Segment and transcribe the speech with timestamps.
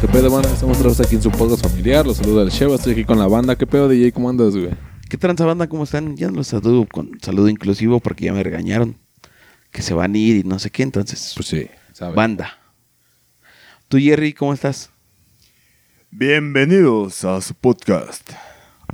[0.00, 0.50] ¿Qué pedo, banda?
[0.52, 2.06] Estamos otra vez aquí en su podcast familiar.
[2.06, 2.74] Los saluda el Sheva.
[2.74, 3.56] Estoy aquí con la banda.
[3.56, 4.12] ¿Qué pedo, DJ?
[4.12, 4.70] ¿Cómo andas, güey?
[5.08, 5.68] ¿Qué tranza banda?
[5.68, 6.16] ¿Cómo están?
[6.16, 8.98] Ya los saludo con saludo inclusivo porque ya me regañaron
[9.70, 12.14] que se van a ir y no sé qué, entonces Pues sí, ¿sabes?
[12.16, 12.58] banda.
[13.88, 14.90] ¿Tú Jerry cómo estás?
[16.10, 18.32] Bienvenidos a su podcast.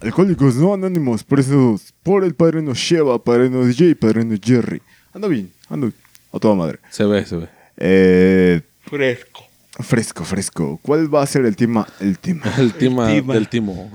[0.01, 4.83] Alcohólicos no anónimos, presos por el padrino Sheva, padrino DJ padrino Jerry.
[5.13, 5.93] Ando bien, ando
[6.33, 6.79] a toda madre.
[6.91, 7.49] Se ve, se ve.
[7.77, 9.45] Eh, Fresco.
[9.81, 10.81] fresco, fresco.
[10.83, 11.87] ¿Cuál va a ser el tema?
[12.01, 12.43] El tema.
[12.59, 13.91] El tema del timo.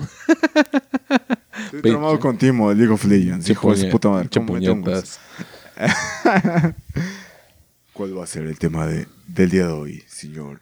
[1.66, 3.50] Estoy tramado con Timo League of Legends.
[3.50, 4.30] Hijo de su puta madre.
[4.34, 4.62] ¿cómo me.
[7.94, 10.62] ¿Cuál va a ser el tema de, del día de hoy, señor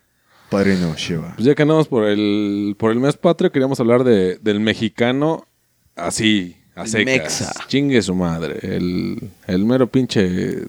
[0.55, 1.33] padrino Sheva?
[1.35, 5.47] Pues ya que andamos por el, por el mes patrio, queríamos hablar de, del mexicano
[5.95, 7.05] así, a secas.
[7.05, 7.53] mexa.
[7.67, 8.59] Chingue su madre.
[8.61, 10.63] El, el mero pinche...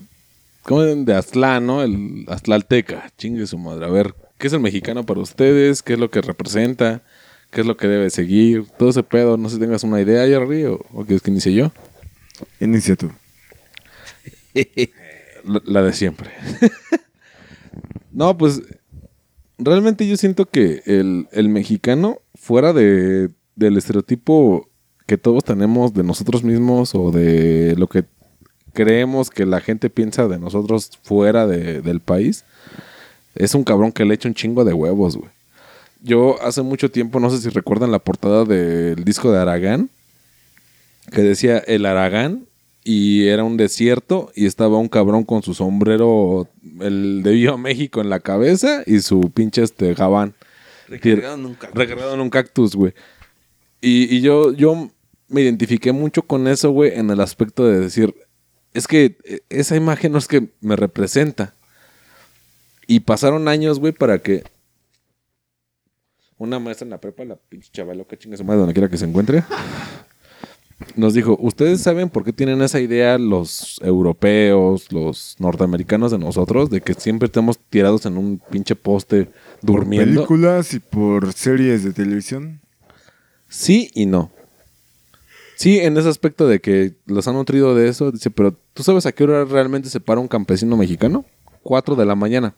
[0.62, 0.82] ¿Cómo?
[0.82, 1.82] De Aztlán, ¿no?
[1.82, 3.12] El Aztlalteca.
[3.16, 3.86] Chingue su madre.
[3.86, 5.82] A ver, ¿qué es el mexicano para ustedes?
[5.82, 7.02] ¿Qué es lo que representa?
[7.50, 8.66] ¿Qué es lo que debe seguir?
[8.76, 9.36] Todo ese pedo.
[9.36, 11.70] No sé si tengas una idea, Jerry, o, o quieres que inicie yo.
[12.60, 13.12] Inicia tú.
[15.44, 16.28] La, la de siempre.
[18.10, 18.62] no, pues
[19.58, 24.68] realmente yo siento que el, el mexicano, fuera de, del estereotipo
[25.06, 28.04] que todos tenemos de nosotros mismos o de lo que
[28.72, 32.44] creemos que la gente piensa de nosotros fuera de- del país,
[33.34, 35.30] es un cabrón que le echa un chingo de huevos, güey.
[36.02, 39.90] Yo hace mucho tiempo, no sé si recuerdan la portada del disco de Aragán,
[41.12, 42.46] que decía el Aragán
[42.88, 46.48] y era un desierto y estaba un cabrón con su sombrero,
[46.78, 50.36] el de Viva México en la cabeza y su pinche este gabán.
[50.86, 51.80] Recargado en un cactus.
[51.80, 52.94] Recargado en un cactus, güey.
[53.80, 54.88] Y, y yo, yo
[55.26, 58.14] me identifiqué mucho con eso, güey, en el aspecto de decir,
[58.72, 61.54] es que eh, esa imagen no es que me representa.
[62.86, 64.44] Y pasaron años, güey, para que
[66.38, 68.96] una maestra en la prepa, la pinche chaval que chinga su madre donde quiera que
[68.96, 69.42] se encuentre,
[70.94, 76.68] nos dijo, ¿ustedes saben por qué tienen esa idea los europeos, los norteamericanos de nosotros,
[76.70, 79.28] de que siempre estamos tirados en un pinche poste
[79.62, 80.22] durmiendo?
[80.22, 82.60] Películas y por series de televisión.
[83.48, 84.30] Sí y no.
[85.56, 89.06] Sí, en ese aspecto de que los han nutrido de eso, dice, pero ¿tú sabes
[89.06, 91.24] a qué hora realmente se para un campesino mexicano?
[91.62, 92.54] Cuatro de la mañana.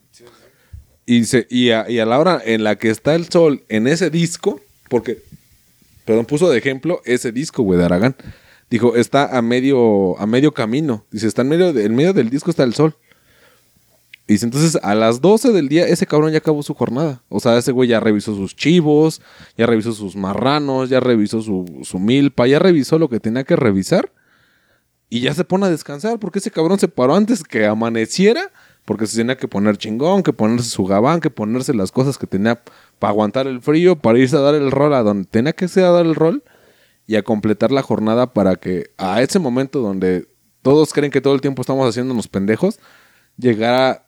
[1.07, 3.87] Y, se, y, a, y a la hora en la que está el sol en
[3.87, 5.23] ese disco, porque,
[6.09, 8.17] perdón, puso de ejemplo ese disco, güey, de Aragán.
[8.71, 11.05] Dijo, está a medio, a medio camino.
[11.11, 12.97] Dice, está en medio, de- medio del disco está el sol.
[14.27, 17.23] Dice, entonces a las 12 del día ese cabrón ya acabó su jornada.
[17.29, 19.21] O sea, ese güey ya revisó sus chivos,
[19.59, 23.57] ya revisó sus marranos, ya revisó su, su milpa, ya revisó lo que tenía que
[23.57, 24.11] revisar.
[25.11, 28.51] Y ya se pone a descansar porque ese cabrón se paró antes que amaneciera.
[28.85, 32.27] Porque se tenía que poner chingón, que ponerse su gabán, que ponerse las cosas que
[32.27, 32.63] tenía
[32.99, 35.83] para aguantar el frío, para irse a dar el rol a donde tenía que irse
[35.83, 36.45] a dar el rol
[37.07, 40.29] y a completar la jornada para que a ese momento donde
[40.63, 42.79] todos creen que todo el tiempo estamos haciéndonos pendejos,
[43.37, 44.07] llegara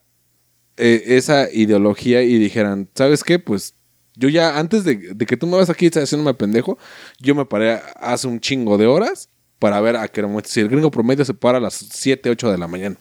[0.77, 3.39] eh, esa ideología y dijeran, ¿sabes qué?
[3.39, 3.75] Pues
[4.15, 6.79] yo ya antes de, de que tú me vas aquí haciéndome pendejo,
[7.19, 10.49] yo me paré hace un chingo de horas para ver a qué momento.
[10.49, 12.97] Si el gringo promedio se para a las 7, 8 de la mañana.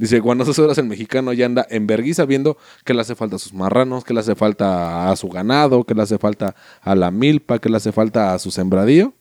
[0.00, 2.56] Dice, cuando esas horas el mexicano ya anda en vergüenza viendo
[2.86, 5.94] que le hace falta a sus marranos, que le hace falta a su ganado, que
[5.94, 9.12] le hace falta a la milpa, que le hace falta a su sembradío,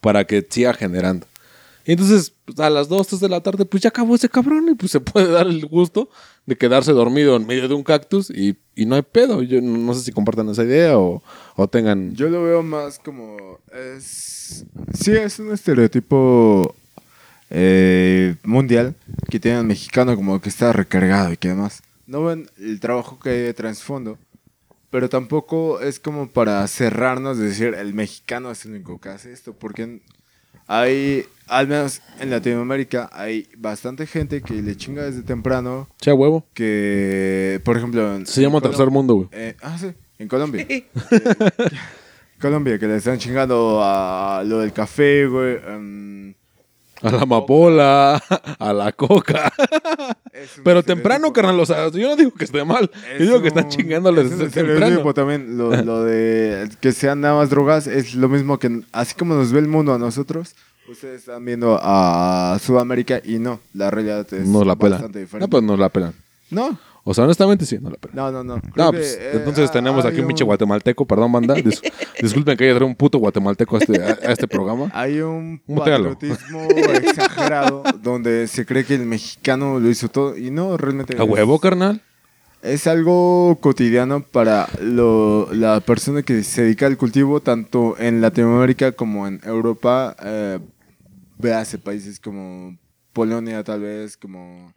[0.00, 1.26] para que siga generando.
[1.84, 4.70] Y entonces, pues, a las 2, 3 de la tarde, pues ya acabó ese cabrón
[4.70, 6.08] y pues se puede dar el gusto
[6.46, 9.42] de quedarse dormido en medio de un cactus y, y no hay pedo.
[9.42, 11.22] Yo no sé si compartan esa idea o,
[11.56, 12.14] o tengan...
[12.14, 13.58] Yo lo veo más como.
[13.70, 14.64] Es,
[14.94, 16.74] sí, es un estereotipo
[17.50, 18.94] eh, mundial
[19.30, 23.18] que tiene el mexicano como que está recargado y que además no ven el trabajo
[23.18, 24.18] que hay de trasfondo.
[24.90, 29.32] Pero tampoco es como para cerrarnos de decir el mexicano es el único que hace
[29.32, 29.52] esto.
[29.52, 30.00] Porque
[30.66, 35.88] hay, al menos en Latinoamérica, hay bastante gente que le chinga desde temprano.
[36.00, 36.46] Che, huevo.
[36.54, 38.16] Que, por ejemplo.
[38.16, 39.28] en- Se llama en Colom- tercer mundo, güey.
[39.32, 40.64] eh, ah, sí, en Colombia.
[40.66, 40.86] Eh,
[42.40, 45.58] Colombia, que le están chingando a lo del café, güey.
[45.66, 46.34] em,
[47.02, 48.16] A la amapola,
[48.58, 49.52] a la coca.
[50.64, 51.58] Pero temprano, carnal.
[51.60, 52.90] O sea, yo no digo que esté mal.
[53.12, 55.14] Es Yo digo que están chingándoles es temprano.
[55.14, 55.56] también.
[55.56, 59.52] Lo, lo de que sean nada más drogas es lo mismo que, así como nos
[59.52, 60.54] ve el mundo a nosotros,
[60.90, 64.92] ustedes están viendo a Sudamérica y no, la realidad es Nos la pelan.
[64.98, 65.48] bastante No, diferente.
[65.50, 66.14] pues nos la pelan.
[66.50, 66.78] No,
[67.10, 68.12] O sea, honestamente sí, no la pela.
[68.14, 68.60] No, no, no.
[68.60, 71.54] Creo No, que, pues, eh, entonces tenemos aquí un pinche guatemalteco, perdón, banda.
[71.56, 71.80] Dis-
[72.20, 74.90] disculpen que haya traído un puto guatemalteco a este, a, a este programa.
[74.92, 76.10] Hay un Mutealo.
[76.10, 76.60] patriotismo
[77.02, 81.58] exagerado donde se cree que el mexicano lo hizo todo y no, realmente A huevo,
[81.58, 82.02] carnal.
[82.60, 88.92] Es algo cotidiano para lo- la persona que se dedica al cultivo, tanto en Latinoamérica
[88.92, 90.16] como en Europa.
[90.22, 90.58] Eh,
[91.38, 92.76] véase países como
[93.12, 94.72] Polonia, tal vez, como.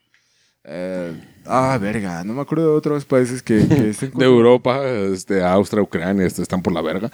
[0.63, 1.13] Eh,
[1.45, 5.83] ah, verga, no me acuerdo de otros países que, que estén De Europa, este, Austria,
[5.83, 7.11] Ucrania, este, están por la verga.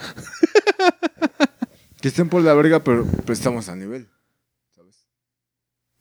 [2.02, 4.08] Que estén por la verga, pero, pero estamos a nivel.
[4.76, 5.08] ¿sabes?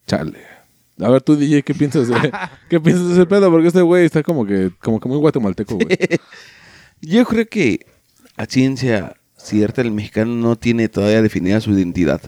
[0.07, 0.57] Chale.
[0.99, 2.15] A ver, tú, DJ, ¿qué piensas de,
[2.71, 3.51] ¿qué piensas de ese pedo?
[3.51, 5.89] Porque este güey está como que, como que muy guatemalteco, güey.
[7.01, 7.87] Yo creo que
[8.37, 12.21] a ciencia cierta el mexicano no tiene todavía definida su identidad.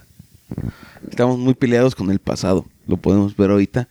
[1.11, 2.67] Estamos muy peleados con el pasado.
[2.87, 3.89] Lo podemos ver ahorita,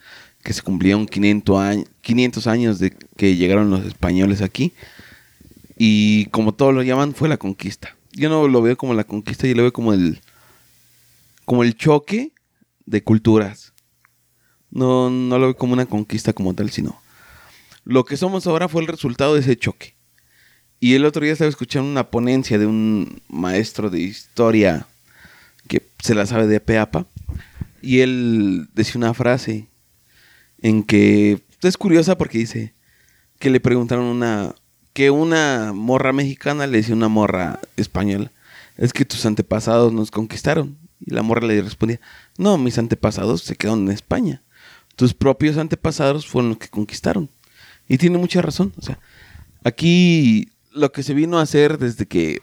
[0.47, 4.71] que se cumplieron 500, años 500 años de que llegaron los españoles aquí.
[5.77, 7.97] Y como todos lo llaman, fue la conquista.
[8.13, 10.21] Yo no lo veo como la conquista, yo lo veo como el,
[11.43, 12.31] como el choque
[12.85, 13.73] de culturas.
[14.71, 16.97] No, no lo veo como una conquista como tal, sino
[17.83, 19.95] lo que somos ahora fue el resultado de ese choque.
[20.79, 24.87] Y el otro día estaba escuchando una ponencia de un maestro de historia
[25.67, 27.05] que se la sabe de peapa.
[27.81, 29.67] Y él decía una frase
[30.67, 32.73] en que es curiosa porque dice
[33.39, 34.53] que le preguntaron una
[34.93, 38.31] que una morra mexicana le decía una morra española,
[38.77, 40.77] es que tus antepasados nos conquistaron.
[40.99, 42.01] Y la morra le respondía,
[42.39, 44.41] no, mis antepasados se quedaron en España.
[44.95, 47.29] Tus propios antepasados fueron los que conquistaron.
[47.87, 48.73] Y tiene mucha razón.
[48.75, 48.99] O sea,
[49.63, 52.41] aquí lo que se vino a hacer desde que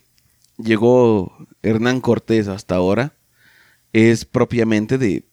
[0.57, 3.15] llegó Hernán Cortés hasta ahora
[3.93, 5.25] es propiamente de,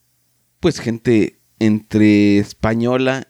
[0.59, 3.28] pues, gente entre española,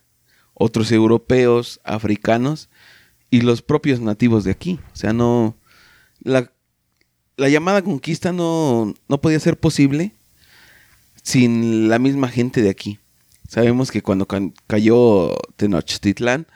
[0.54, 2.70] otros europeos, africanos
[3.30, 4.80] y los propios nativos de aquí.
[4.94, 5.56] O sea, no.
[6.24, 6.52] La,
[7.38, 10.14] la llamada conquista no, no podía ser posible
[11.24, 13.00] sin la misma gente de aquí.
[13.48, 16.48] Sabemos que cuando ca- cayó Tenochtitlán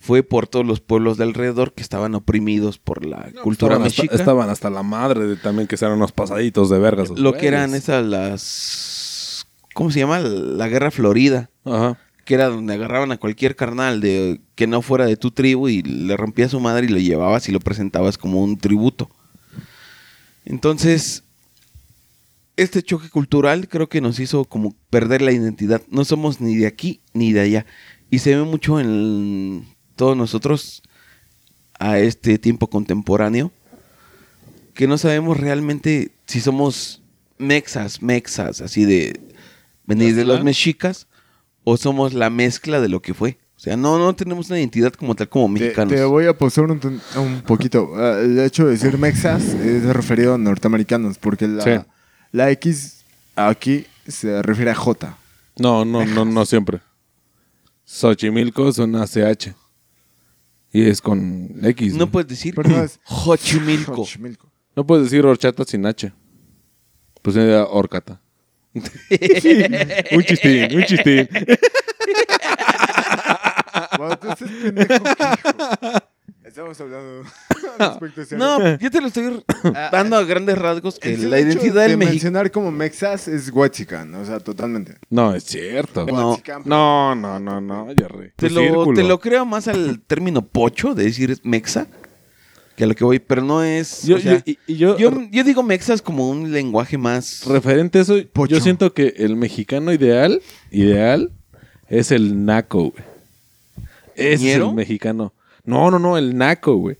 [0.00, 4.02] fue por todos los pueblos de alrededor que estaban oprimidos por la cultura estaban hasta,
[4.02, 4.16] mexica.
[4.16, 7.10] estaban hasta la madre de también que eran unos pasaditos de vergas.
[7.10, 8.70] lo que eran esas las
[9.78, 10.18] ¿cómo se llama?
[10.18, 11.96] La guerra florida, Ajá.
[12.24, 15.82] que era donde agarraban a cualquier carnal de que no fuera de tu tribu y
[15.82, 19.08] le rompía su madre y lo llevabas y lo presentabas como un tributo.
[20.44, 21.22] Entonces,
[22.56, 25.80] este choque cultural creo que nos hizo como perder la identidad.
[25.90, 27.66] No somos ni de aquí ni de allá.
[28.10, 29.64] Y se ve mucho en
[29.94, 30.82] todos nosotros
[31.78, 33.52] a este tiempo contemporáneo
[34.74, 37.00] que no sabemos realmente si somos
[37.38, 39.27] mexas, mexas, así de
[39.88, 41.08] venir de los mexicas
[41.64, 43.38] o somos la mezcla de lo que fue.
[43.56, 45.92] O sea, no, no tenemos una identidad como tal como mexicanos.
[45.92, 47.90] te voy a posar un, un poquito.
[47.96, 51.70] Ah, el hecho de decir mexas es referido a norteamericanos, porque la, Sí.
[52.30, 53.04] la X
[53.34, 55.18] aquí se refiere a J.
[55.58, 56.80] No, no, no, no siempre.
[57.84, 59.54] Xochimilco es una CH.
[60.70, 61.94] Y es con X.
[61.94, 62.54] no puedes decir
[63.04, 64.06] Xochimilco.
[64.76, 66.12] No puedes decir horchata sin H.
[67.22, 68.20] Pues era horcata.
[68.74, 71.28] un chistín, un chistín.
[73.96, 74.94] Bueno, tú estás pendejo.
[76.44, 77.24] Estamos hablando
[78.36, 79.44] No, yo te lo estoy
[79.92, 82.10] dando a grandes rasgos que la identidad de del mexicano.
[82.10, 84.96] mencionar como mexas es huachican, o sea, totalmente.
[85.10, 86.06] No, es cierto.
[86.06, 86.40] No.
[86.64, 88.32] No, no, no, no, Jerry.
[88.34, 91.86] Te lo, te lo creo más al término pocho de decir mexa
[92.78, 94.04] que a lo que voy, pero no es.
[94.04, 97.44] Yo, o sea, yo- y, yo, yo, yo digo mexas como un lenguaje más.
[97.44, 98.54] referente a eso, Pocho.
[98.54, 101.32] yo siento que el mexicano ideal, ideal,
[101.88, 103.04] es el naco, güey.
[104.14, 105.32] Es el mexicano.
[105.64, 106.96] No, no, no, el naco, güey.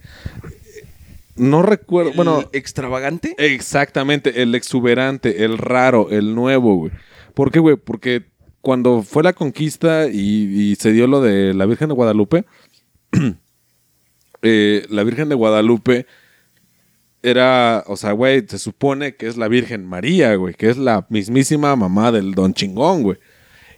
[1.37, 3.37] No recuerdo, el bueno, extravagante.
[3.39, 6.93] exactamente, el exuberante, el raro, el nuevo, güey.
[7.35, 7.77] ¿Por qué, güey?
[7.77, 8.25] Porque
[8.61, 12.45] cuando fue la conquista y, y se dio lo de la Virgen de Guadalupe,
[14.43, 16.07] eh, la Virgen de Guadalupe
[17.23, 21.07] era, o sea, güey, se supone que es la Virgen María, güey, que es la
[21.09, 23.19] mismísima mamá del Don Chingón, güey.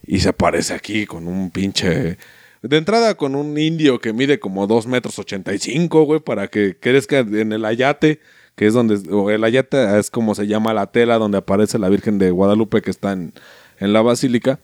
[0.07, 2.19] Y se aparece aquí con un pinche...
[2.62, 7.21] De entrada con un indio que mide como 2 metros 85, güey, para que crezca
[7.21, 8.21] en el ayate,
[8.55, 9.00] que es donde...
[9.11, 12.83] O el ayate es como se llama la tela donde aparece la Virgen de Guadalupe
[12.83, 13.33] que está en,
[13.79, 14.61] en la basílica.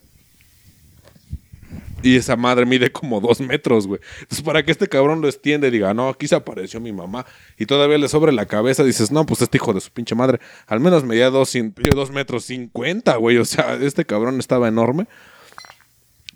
[2.06, 4.00] Y esa madre mide como dos metros, güey.
[4.20, 7.26] Entonces, para que este cabrón lo extienda y diga, no, aquí se apareció mi mamá.
[7.58, 10.38] Y todavía le sobre la cabeza, dices, no, pues este hijo de su pinche madre.
[10.68, 11.52] Al menos medía dos,
[11.94, 13.38] dos metros cincuenta, güey.
[13.38, 15.08] O sea, este cabrón estaba enorme.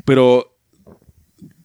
[0.05, 0.57] Pero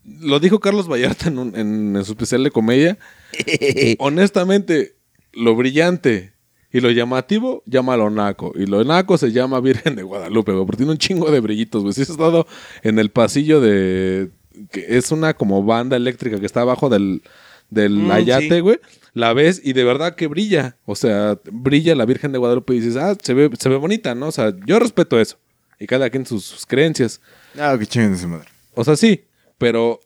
[0.04, 3.00] lo dijo Carlos Vallarta en, un- en- en su especial de comedia.
[3.98, 4.98] Honestamente,
[5.34, 6.35] lo brillante
[6.76, 8.52] y lo llamativo, llámalo naco.
[8.54, 11.84] Y lo naco se llama Virgen de Guadalupe, güey, porque tiene un chingo de brillitos,
[11.84, 11.94] güey.
[11.94, 12.46] Si has estado
[12.84, 14.30] en el pasillo de...
[14.72, 17.22] que es una como banda eléctrica que está abajo del,
[17.70, 18.60] del Mm, ayate, sí.
[18.60, 18.80] güey.
[19.14, 20.76] La ves y de verdad que brilla.
[20.84, 24.14] O sea, brilla la Virgen de Guadalupe y dices, ah, se ve, se ve bonita,
[24.14, 24.28] ¿no?
[24.28, 25.38] O sea, yo respeto eso.
[25.80, 27.22] Y cada quien sus, sus creencias.
[27.58, 28.50] Ah, que chinguen de su madre.
[28.74, 29.24] O sea, sí,
[29.58, 30.02] pero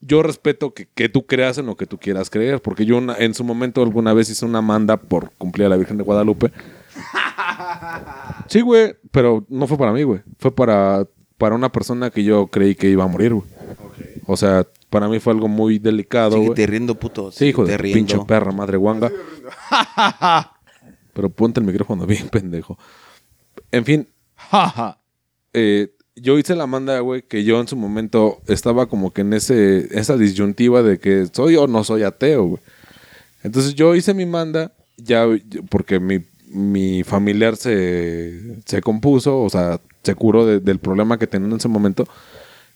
[0.00, 3.16] yo respeto que, que tú creas en lo que tú quieras creer, porque yo una-
[3.16, 6.52] en su momento alguna vez hice una manda por cumplir a la Virgen de Guadalupe.
[8.48, 10.20] Sí, güey, pero no fue para mí, güey.
[10.38, 11.06] Fue para,
[11.38, 13.46] para una persona que yo creí que iba a morir, güey.
[14.26, 16.54] O sea, para mí fue algo muy delicado, güey.
[16.54, 17.30] te riendo, puto.
[17.32, 19.10] Sí, hijo de te tu pinche perra, madre guanga.
[21.12, 22.78] Pero ponte el micrófono bien, pendejo.
[23.70, 24.98] En fin, Jaja.
[25.52, 29.32] eh, yo hice la manda, güey, que yo en su momento estaba como que en
[29.32, 32.62] ese, esa disyuntiva de que soy o no soy ateo, güey.
[33.42, 35.26] Entonces yo hice mi manda, ya
[35.70, 36.20] porque mi,
[36.52, 41.56] mi familiar se, se compuso, o sea, se curó de- del problema que tenía en
[41.56, 42.06] ese momento.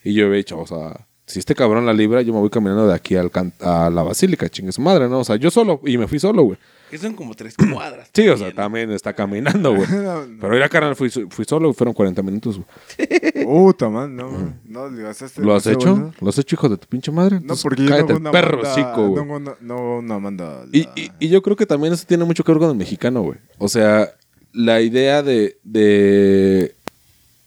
[0.03, 2.87] Y yo había dicho, o sea, si este cabrón la libra, yo me voy caminando
[2.87, 5.21] de aquí al a la basílica, chingue su madre, ¿no?
[5.21, 6.59] O sea, yo solo, y me fui solo, güey.
[6.95, 8.09] Que son como tres cuadras.
[8.15, 9.89] Sí, o sea, también está caminando, güey.
[9.91, 10.39] No, no.
[10.41, 13.45] Pero era carnal, fui, fui solo, fueron 40 minutos, güey.
[13.45, 14.61] Puta, man, no, man.
[14.65, 15.97] No, le gastaste ¿Lo has hecho?
[15.97, 16.15] ¿no?
[16.21, 17.41] ¿Lo has hecho, hijo de tu pinche madre?
[17.43, 19.27] No, porque yo cállate no hago el una perro, manda- hocico, güey.
[19.27, 20.65] No, no hago una manda.
[20.73, 20.87] Y-
[21.19, 23.39] y yo creo que también eso tiene mucho que ver con el mexicano, güey.
[23.59, 24.11] O sea,
[24.53, 26.77] la idea de, de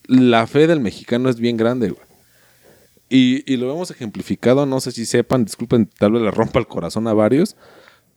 [0.08, 2.06] la fe del mexicano es bien grande, güey.
[3.10, 6.68] Y, y lo hemos ejemplificado, no sé si sepan, disculpen, tal vez le rompa el
[6.68, 7.56] corazón a varios,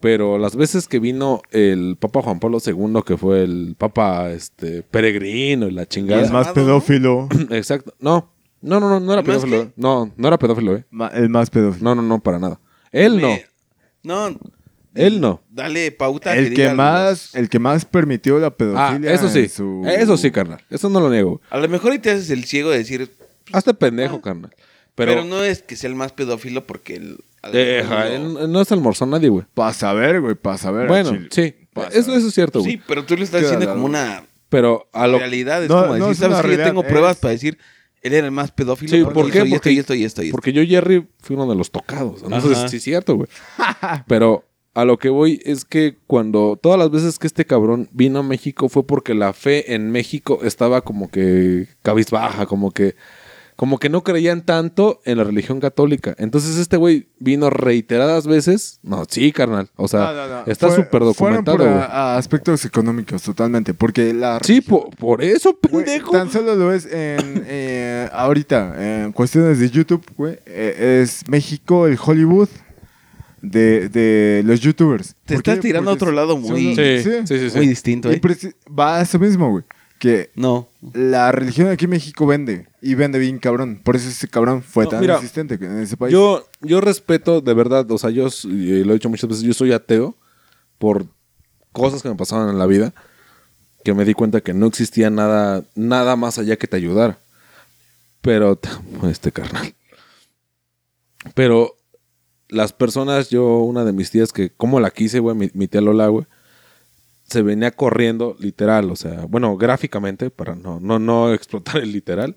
[0.00, 4.82] pero las veces que vino el Papa Juan Pablo II, que fue el Papa este,
[4.82, 6.22] peregrino y la chingada.
[6.24, 7.28] el más pedófilo.
[7.50, 7.94] Exacto.
[8.00, 9.72] No, no, no, no, no era ¿El más pedófilo.
[9.76, 10.84] No, no era pedófilo, eh.
[10.90, 11.84] Ma- el más pedófilo.
[11.84, 12.58] No, no, no, para nada.
[12.92, 13.28] Él no.
[13.28, 13.44] Me-
[14.02, 14.38] No.
[14.94, 15.40] Él no.
[15.50, 16.36] Dale pauta.
[16.36, 19.12] el que diga más, los- el que más permitió la Ah, pedofilia.
[19.12, 19.48] eso sí.
[19.48, 20.60] su- Eso sí, carnal.
[20.68, 21.40] Eso no lo niego.
[21.50, 23.08] A lo mejor y te haces el ciego de decir.
[23.52, 24.50] Hazte pendejo, carnal.
[24.96, 27.18] Pero, Pero, no es que sea el más pedófilo porque el.
[27.52, 29.44] Eh, mejor ja, no- él no es almorzón nadie, güey.
[29.54, 30.86] Pa' saber, güey, pa' saber.
[30.88, 31.54] Bueno, sí.
[31.92, 32.72] Eso, eso es cierto, güey.
[32.72, 35.18] Sí, pero tú lo estás diciendo como una Pero a lo...
[35.18, 35.62] realidad.
[35.62, 36.56] Es No, como no decir, ¿sabes qué?
[36.56, 37.58] Yo tengo pruebas es- para decir,
[38.02, 38.90] él era el más pedófilo.
[38.96, 39.38] Sí, porque ¿por qué?
[39.44, 40.32] hizo Porque, y esto, y esto, y esto.
[40.36, 42.22] porque yo, Jerry, fui uno de los tocados.
[42.22, 42.68] Entonces, Ajá.
[42.68, 43.28] sí es cierto, güey.
[44.06, 44.44] Pero
[44.74, 48.22] a lo que voy es que cuando todas las veces que este cabrón vino a
[48.22, 52.94] México fue porque la fe en México estaba como que cabizbaja, como que
[53.60, 56.14] como que no creían tanto en la religión católica.
[56.16, 58.80] Entonces este güey vino reiteradas veces.
[58.82, 59.68] No, sí, carnal.
[59.76, 60.42] O sea, No, no, no.
[60.50, 63.74] está súper fueron documentado, por a- a aspectos económicos, totalmente.
[63.74, 64.40] Porque la.
[64.42, 66.10] Sí, po- por, eso, pendejo.
[66.10, 70.38] tan solo lo es en, eh, ahorita, en cuestiones de YouTube, güey.
[70.46, 72.48] eh, es México, el Hollywood
[73.42, 75.16] de, de los YouTubers.
[75.26, 77.56] Te ¿Por estás tirando a otro lado muy- Sí, sí, sí, sí.
[77.58, 78.20] Muy distinto, ¿eh?
[78.68, 79.64] va a eso mismo, güey.
[80.00, 80.66] Que No.
[80.94, 82.66] la religión aquí en México vende.
[82.80, 83.82] Y vende bien cabrón.
[83.84, 86.10] Por eso ese cabrón fue No, tan mira, insistente en ese país.
[86.10, 89.72] Yo, yo respeto, de verdad, o sea, yo lo he dicho muchas veces, yo soy
[89.72, 90.16] ateo
[90.78, 91.04] por
[91.72, 92.94] cosas que me pasaban en la vida,
[93.84, 97.18] que me di cuenta que no existía nada, nada más allá que te ayudara.
[98.22, 98.58] Pero,
[99.10, 99.74] este carnal.
[101.34, 101.76] Pero
[102.48, 105.82] las personas, yo, una de mis tías que, como la quise, güey, mi, mi tía
[105.82, 106.24] Lola, güey,
[107.30, 112.36] se venía corriendo, literal, o sea, bueno, gráficamente, para no, no, no explotar el literal,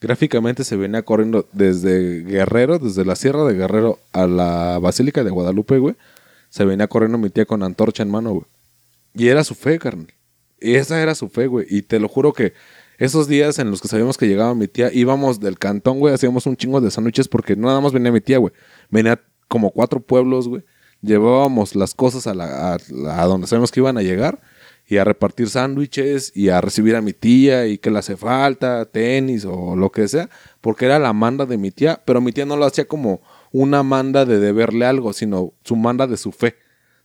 [0.00, 5.30] gráficamente se venía corriendo desde Guerrero, desde la Sierra de Guerrero a la Basílica de
[5.30, 5.94] Guadalupe, güey.
[6.50, 8.44] Se venía corriendo mi tía con antorcha en mano, güey.
[9.14, 10.12] Y era su fe, carnal.
[10.60, 11.66] Y esa era su fe, güey.
[11.70, 12.52] Y te lo juro que
[12.98, 16.46] esos días en los que sabíamos que llegaba mi tía, íbamos del cantón, güey, hacíamos
[16.46, 18.52] un chingo de sándwiches porque nada más venía mi tía, güey.
[18.90, 20.62] Venía como cuatro pueblos, güey.
[21.02, 22.76] Llevábamos las cosas a, la, a,
[23.22, 24.40] a donde sabemos que iban a llegar
[24.86, 28.84] y a repartir sándwiches y a recibir a mi tía y que le hace falta,
[28.86, 30.28] tenis o lo que sea,
[30.60, 33.20] porque era la manda de mi tía, pero mi tía no lo hacía como
[33.52, 36.56] una manda de deberle algo, sino su manda de su fe.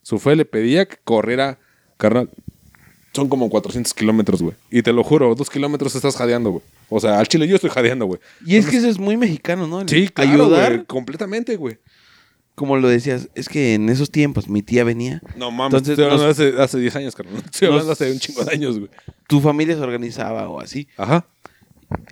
[0.01, 1.59] Su fe le pedía que corriera,
[1.97, 2.29] carnal,
[3.13, 4.55] son como 400 kilómetros, güey.
[4.69, 6.63] Y te lo juro, dos kilómetros estás jadeando, güey.
[6.89, 8.19] O sea, al chile yo estoy jadeando, güey.
[8.45, 9.81] Y es que eso es muy mexicano, ¿no?
[9.81, 11.77] El Sí, claro, Ayudar, completamente, güey.
[12.57, 15.21] Como lo decías, es que en esos tiempos mi tía venía.
[15.35, 17.37] No mames, Entonces, estoy hablando nos- hace, hace 10 años, carnal.
[17.45, 18.89] Estoy hablando nos- hace un chingo de años, güey.
[19.27, 20.87] Tu familia se organizaba o así.
[20.97, 21.27] Ajá.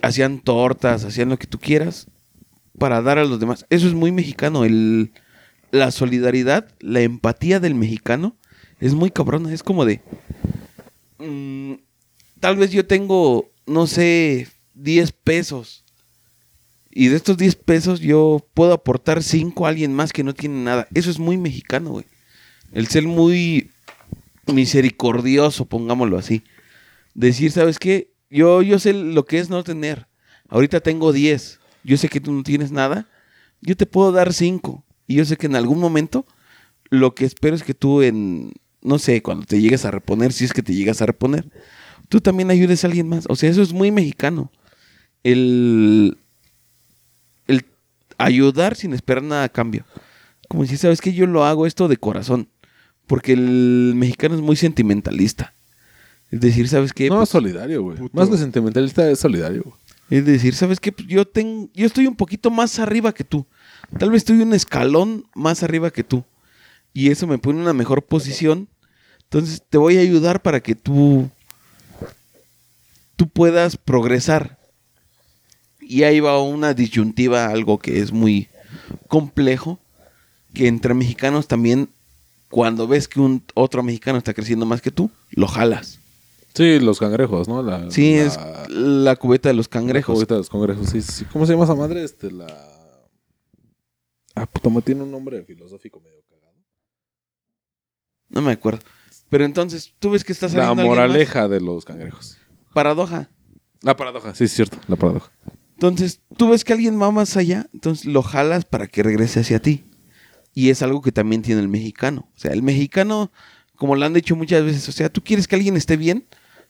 [0.04, 2.06] Hacían tortas, hacían lo que tú quieras
[2.78, 3.66] para dar a los demás.
[3.72, 4.66] Eso es muy mexicano.
[4.66, 5.14] El,
[5.72, 8.36] la solidaridad, la empatía del mexicano
[8.80, 9.52] es muy cabrona.
[9.52, 10.02] Es como de...
[11.18, 11.74] mm,
[12.40, 15.85] tal vez yo tengo, no sé, 10 pesos.
[16.98, 20.64] Y de estos 10 pesos yo puedo aportar 5 a alguien más que no tiene
[20.64, 20.88] nada.
[20.94, 22.06] Eso es muy mexicano, güey.
[22.72, 23.70] El ser muy
[24.48, 26.44] misericordioso, pongámoslo así.
[27.14, 28.14] Decir, ¿sabes qué?
[28.30, 30.08] Yo, yo sé lo que es no tener.
[30.48, 31.60] Ahorita tengo 10.
[31.84, 33.10] Yo sé que tú no tienes nada.
[33.60, 34.86] Yo te puedo dar 5.
[35.06, 36.26] Y yo sé que en algún momento
[36.90, 40.46] lo que espero es que tú en, no sé, cuando te llegues a reponer, si
[40.46, 41.52] es que te llegas a reponer,
[42.08, 43.26] tú también ayudes a alguien más.
[43.28, 44.50] O sea, eso es muy mexicano.
[45.24, 46.25] El, el
[48.18, 49.86] ayudar sin esperar nada a cambio.
[50.48, 52.50] Como si, ¿sabes que Yo lo hago esto de corazón.
[53.08, 55.54] Porque el mexicano es muy sentimentalista.
[56.32, 57.08] Es decir, ¿sabes qué?
[57.10, 57.98] No, Pues, solidario, güey.
[58.12, 59.76] Más que sentimentalista es solidario, güey.
[60.10, 60.92] es decir, ¿sabes qué?
[60.92, 63.46] Pues yo, tengo, yo estoy un poquito más arriba que tú.
[64.00, 66.24] Tal vez estoy un escalón más arriba que tú.
[66.94, 68.68] Y eso me pone en una mejor posición.
[69.24, 71.30] Entonces te voy a ayudar para que tú,
[73.16, 74.55] tú puedas progresar.
[75.88, 78.48] Y ahí va una disyuntiva, algo que es muy
[79.08, 79.80] complejo,
[80.54, 81.90] que entre mexicanos también,
[82.50, 86.00] cuando ves que un otro mexicano está creciendo más que tú, lo jalas.
[86.54, 87.62] Sí, los cangrejos, ¿no?
[87.62, 88.40] La, Sí, la- es
[88.70, 90.16] la cubeta de los la cangrejos.
[90.16, 91.26] cubeta de los cangrejos, sí, sí.
[91.26, 92.04] ¿Cómo se llama esa madre?
[92.04, 92.48] Este, la...
[94.36, 96.56] Ah, puta, me tiene un nombre filosófico medio cagado.
[98.30, 98.80] No me acuerdo.
[99.30, 102.38] Pero entonces, tú ves que está La moraleja de los cangrejos.
[102.74, 103.30] Paradoja.
[103.82, 105.32] La paradoja, sí, es cierto, la paradoja.
[105.76, 109.62] Entonces, tú ves que alguien va más allá, entonces lo jalas para que regrese hacia
[109.62, 109.84] ti.
[110.54, 112.30] Y es algo que también tiene el mexicano.
[112.36, 113.32] O sea, el mexicano,
[113.76, 116.26] como lo han dicho muchas veces, o sea, tú quieres que alguien esté bien,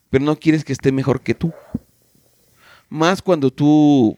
[0.10, 1.54] pero no quieres que esté mejor que tú.
[2.90, 4.18] Más cuando tú,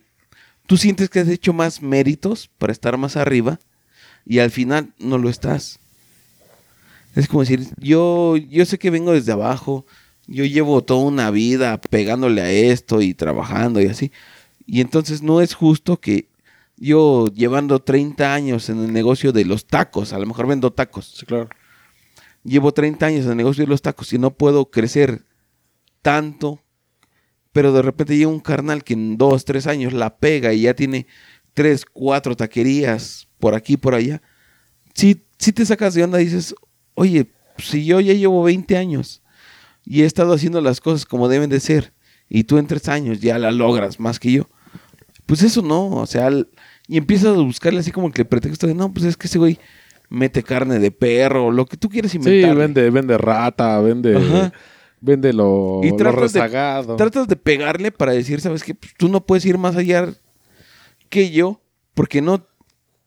[0.67, 3.60] tú sientes que has hecho más méritos para estar más arriba
[4.25, 5.79] y al final no lo estás.
[7.15, 9.86] Es como decir, yo, yo sé que vengo desde abajo,
[10.27, 14.12] yo llevo toda una vida pegándole a esto y trabajando y así.
[14.67, 16.29] Y entonces no es justo que
[16.75, 21.15] yo llevando 30 años en el negocio de los tacos, a lo mejor vendo tacos,
[21.17, 21.50] Sí, claro.
[22.43, 25.25] llevo 30 años en el negocio de los tacos y no puedo crecer
[26.01, 26.62] tanto,
[27.51, 30.75] pero de repente llega un carnal que en dos, tres años la pega y ya
[30.75, 31.08] tiene
[31.53, 34.21] tres, cuatro taquerías por aquí, por allá.
[34.93, 36.53] Si, si te sacas de onda, dices,
[36.93, 39.23] oye, si yo ya llevo 20 años
[39.84, 41.93] y he estado haciendo las cosas como deben de ser
[42.30, 44.49] y tú en tres años ya la logras más que yo,
[45.28, 46.50] pues eso no, o sea, al-
[46.88, 49.38] y empiezas a buscarle así como que el pretexto de, no, pues es que ese
[49.38, 49.60] güey
[50.10, 52.56] mete carne de perro, lo que tú quieras Sí, inventar.
[52.56, 54.54] vende, vende rata, vende, Ajá.
[55.02, 56.96] vende lo, Y lo tratas de- rezagado.
[56.96, 58.74] Tratas de pegarle para decir, ¿sabes qué?
[58.74, 60.08] Pues tú no puedes ir más allá
[61.10, 61.62] que yo,
[61.94, 62.46] porque no,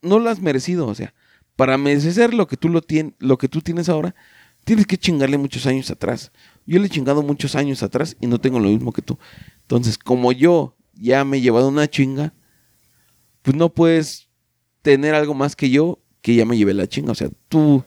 [0.03, 0.87] no lo has merecido.
[0.87, 1.15] O sea,
[1.57, 4.15] para merecer lo que tú lo tien- lo que tú tienes ahora,
[4.65, 6.33] tienes que chingarle muchos años atrás.
[6.67, 9.19] Yo le he chingado muchos años atrás y no tengo lo mismo que tú.
[9.63, 12.35] Entonces, como yo ya me he llevado una chinga,
[13.43, 14.29] pues no puedes
[14.83, 17.13] tener algo más que yo que ya me llevé la chinga.
[17.13, 17.83] O sea, tú,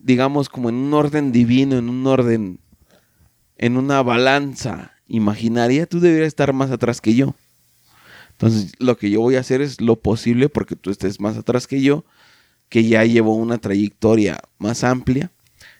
[0.00, 2.60] digamos, como en un orden divino, en un orden
[3.56, 7.34] en una balanza imaginaria, tú deberías estar más atrás que yo.
[8.32, 11.66] Entonces, lo que yo voy a hacer es lo posible porque tú estés más atrás
[11.66, 12.04] que yo,
[12.68, 15.32] que ya llevo una trayectoria más amplia,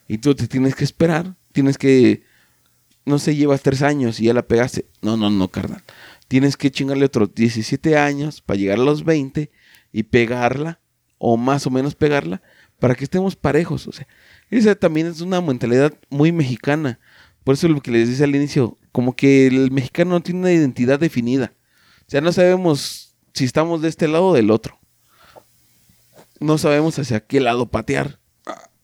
[0.09, 2.25] y tú te tienes que esperar, tienes que,
[3.05, 4.87] no sé, llevas tres años y ya la pegaste.
[5.03, 5.83] No, no, no, carnal.
[6.29, 9.51] Tienes que chingarle otros 17 años para llegar a los 20
[9.93, 10.81] y pegarla,
[11.17, 12.43] o más o menos pegarla,
[12.79, 13.87] para que estemos parejos.
[13.89, 14.07] O sea,
[14.51, 17.01] esa también es una mentalidad muy mexicana.
[17.45, 20.53] Por eso lo que les decía al inicio, como que el mexicano no tiene una
[20.53, 21.53] identidad definida.
[22.07, 24.79] O sea, no sabemos si estamos de este lado o del otro.
[26.41, 28.19] No sabemos hacia qué lado patear.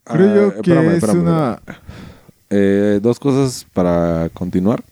[0.05, 1.63] Creo Ah, yo que espérame, es espérame, una...
[2.51, 4.85] Eh, dos cosas para continuar.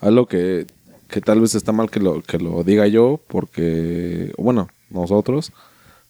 [0.00, 0.66] Algo que,
[1.08, 5.52] que tal vez está mal que lo, que lo diga yo, porque, bueno, nosotros,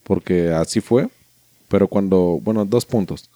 [0.02, 1.08] porque así fue.
[1.68, 3.30] Pero cuando, bueno, dos puntos.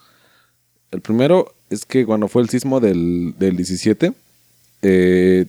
[0.90, 4.12] El primero es que cuando fue el sismo del, del 17,
[4.83, 5.47] eh,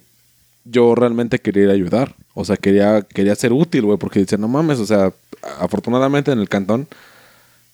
[0.65, 2.15] yo realmente quería ir a ayudar.
[2.33, 5.13] O sea, quería, quería ser útil, güey, porque dice, no mames, o sea,
[5.59, 6.87] afortunadamente en el cantón,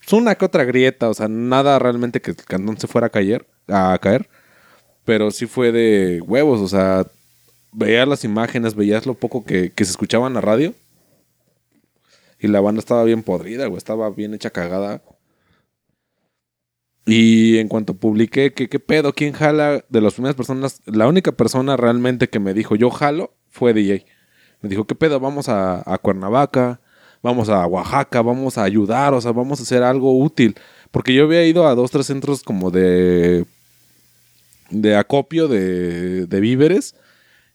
[0.06, 3.10] es una que otra grieta, o sea, nada realmente que el cantón se fuera a
[3.10, 4.28] caer, a caer.
[5.04, 7.06] Pero sí fue de huevos, o sea,
[7.76, 10.74] veías las imágenes, veías lo poco que, que se escuchaba en la radio.
[12.40, 15.02] Y la banda estaba bien podrida, güey, estaba bien hecha cagada.
[17.06, 21.32] Y en cuanto publiqué que qué pedo, quién jala, de las primeras personas, la única
[21.32, 24.06] persona realmente que me dijo yo jalo fue DJ.
[24.62, 25.20] Me dijo, ¿qué pedo?
[25.20, 26.82] Vamos a, a Cuernavaca,
[27.22, 30.56] vamos a Oaxaca, vamos a ayudar, o sea, vamos a hacer algo útil.
[30.92, 33.46] Porque yo había ido a dos, tres centros como de,
[34.72, 36.96] de acopio de, de víveres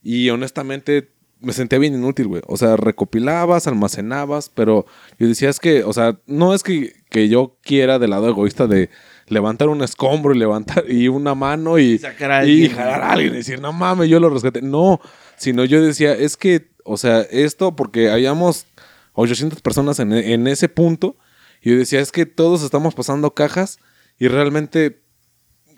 [0.02, 1.10] y honestamente
[1.40, 2.42] me sentía bien inútil, güey.
[2.46, 4.86] O sea, recopilabas, almacenabas, pero
[5.18, 8.66] yo decía, es que, o sea, no es que, que yo quiera del lado egoísta
[8.66, 8.90] de
[9.26, 13.12] levantar un escombro y levantar y una mano y, Y sacar a y jalar a
[13.12, 14.60] alguien y decir, no mames, yo lo rescaté.
[14.60, 15.00] No,
[15.36, 18.66] sino yo decía, es que, o sea, esto porque habíamos
[19.14, 21.16] 800 personas en, en ese punto
[21.62, 23.78] y yo decía, es que todos estamos pasando cajas
[24.18, 25.00] y realmente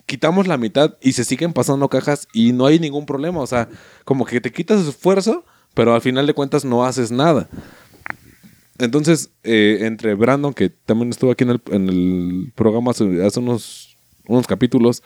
[0.06, 3.40] quitamos la mitad y se siguen pasando cajas y no hay ningún problema.
[3.40, 3.68] O sea,
[4.04, 7.48] como que te quitas esfuerzo, pero al final de cuentas no haces nada.
[8.78, 13.04] Entonces, eh, entre Brandon, que también estuvo aquí en el, en el programa hace,
[13.38, 15.02] unos, unos capítulos,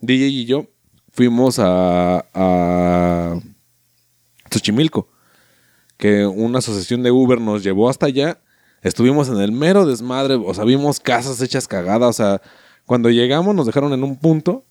[0.00, 0.66] DJ y yo
[1.12, 3.38] fuimos a, a
[4.50, 5.08] Xochimilco,
[5.98, 8.40] que una asociación de Uber nos llevó hasta allá.
[8.82, 12.42] Estuvimos en el mero desmadre, o sea, vimos casas hechas cagadas, o sea,
[12.86, 14.64] cuando llegamos nos dejaron en un punto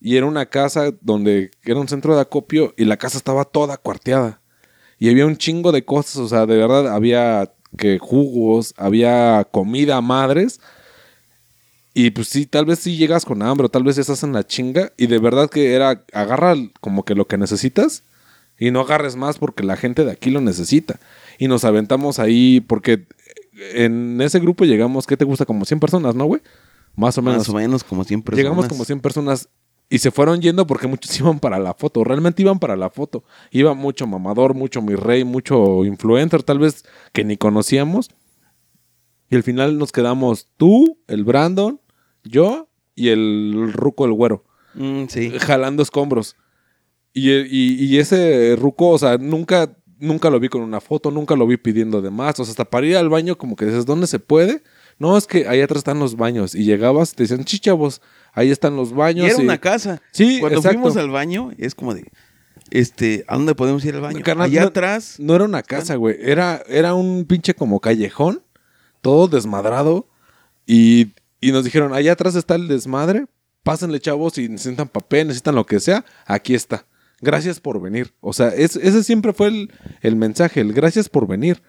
[0.00, 3.76] y era una casa donde era un centro de acopio y la casa estaba toda
[3.76, 4.40] cuarteada.
[4.98, 10.00] Y había un chingo de cosas, o sea, de verdad había que jugos, había comida
[10.00, 10.60] madres.
[11.94, 14.46] Y pues sí, tal vez sí llegas con hambre, o tal vez estás en la
[14.46, 14.92] chinga.
[14.96, 18.04] Y de verdad que era, agarra como que lo que necesitas
[18.58, 21.00] y no agarres más porque la gente de aquí lo necesita.
[21.38, 23.06] Y nos aventamos ahí porque
[23.74, 25.46] en ese grupo llegamos, ¿qué te gusta?
[25.46, 26.42] Como 100 personas, ¿no, güey?
[26.96, 27.38] Más o menos.
[27.38, 28.36] Más o menos, como siempre.
[28.36, 29.48] Llegamos como 100 personas
[29.88, 32.04] y se fueron yendo porque muchos iban para la foto.
[32.04, 33.24] Realmente iban para la foto.
[33.50, 38.10] Iba mucho mamador, mucho mi rey, mucho influencer, tal vez que ni conocíamos.
[39.30, 41.80] Y al final nos quedamos tú, el Brandon,
[42.24, 45.30] yo y el Ruco el Güero, Mm, sí.
[45.38, 46.36] jalando escombros.
[47.12, 51.36] Y, y- y ese Ruco, o sea, nunca, nunca lo vi con una foto, nunca
[51.36, 52.38] lo vi pidiendo de más.
[52.40, 54.62] O sea, hasta para ir al baño, como que dices, ¿dónde se puede?
[55.00, 56.54] No, es que ahí atrás están los baños.
[56.54, 58.00] Y llegabas te decían, chichavos,
[58.32, 59.26] ahí están los Y baños.
[59.26, 60.00] era y- una casa.
[60.12, 60.78] Sí, Cuando exacto.
[60.78, 62.04] fuimos al baño, es como de,
[62.70, 64.20] este, ¿a dónde podemos ir al baño?
[64.22, 65.16] Carnal, Allá no- atrás.
[65.18, 66.16] No era una casa, güey.
[66.20, 68.42] Era, era un pinche como callejón,
[69.00, 70.06] todo desmadrado.
[70.66, 71.08] Y,
[71.40, 73.24] y nos dijeron, allá atrás está el desmadre.
[73.62, 76.86] Pásenle, chavos, si necesitan papel, necesitan lo que sea, aquí está.
[77.22, 78.14] Gracias por venir.
[78.20, 81.62] O sea, es- ese siempre fue el, el mensaje, el gracias por venir.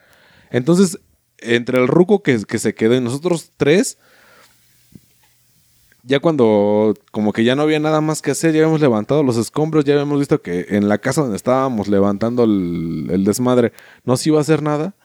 [0.52, 1.00] Entonces,
[1.42, 3.98] entre el ruco que, que se quedó y nosotros tres,
[6.04, 9.38] ya cuando como que ya no había nada más que hacer, ya habíamos levantado los
[9.38, 13.72] escombros, ya habíamos visto que en la casa donde estábamos levantando el, el desmadre
[14.04, 14.96] no se iba a hacer nada.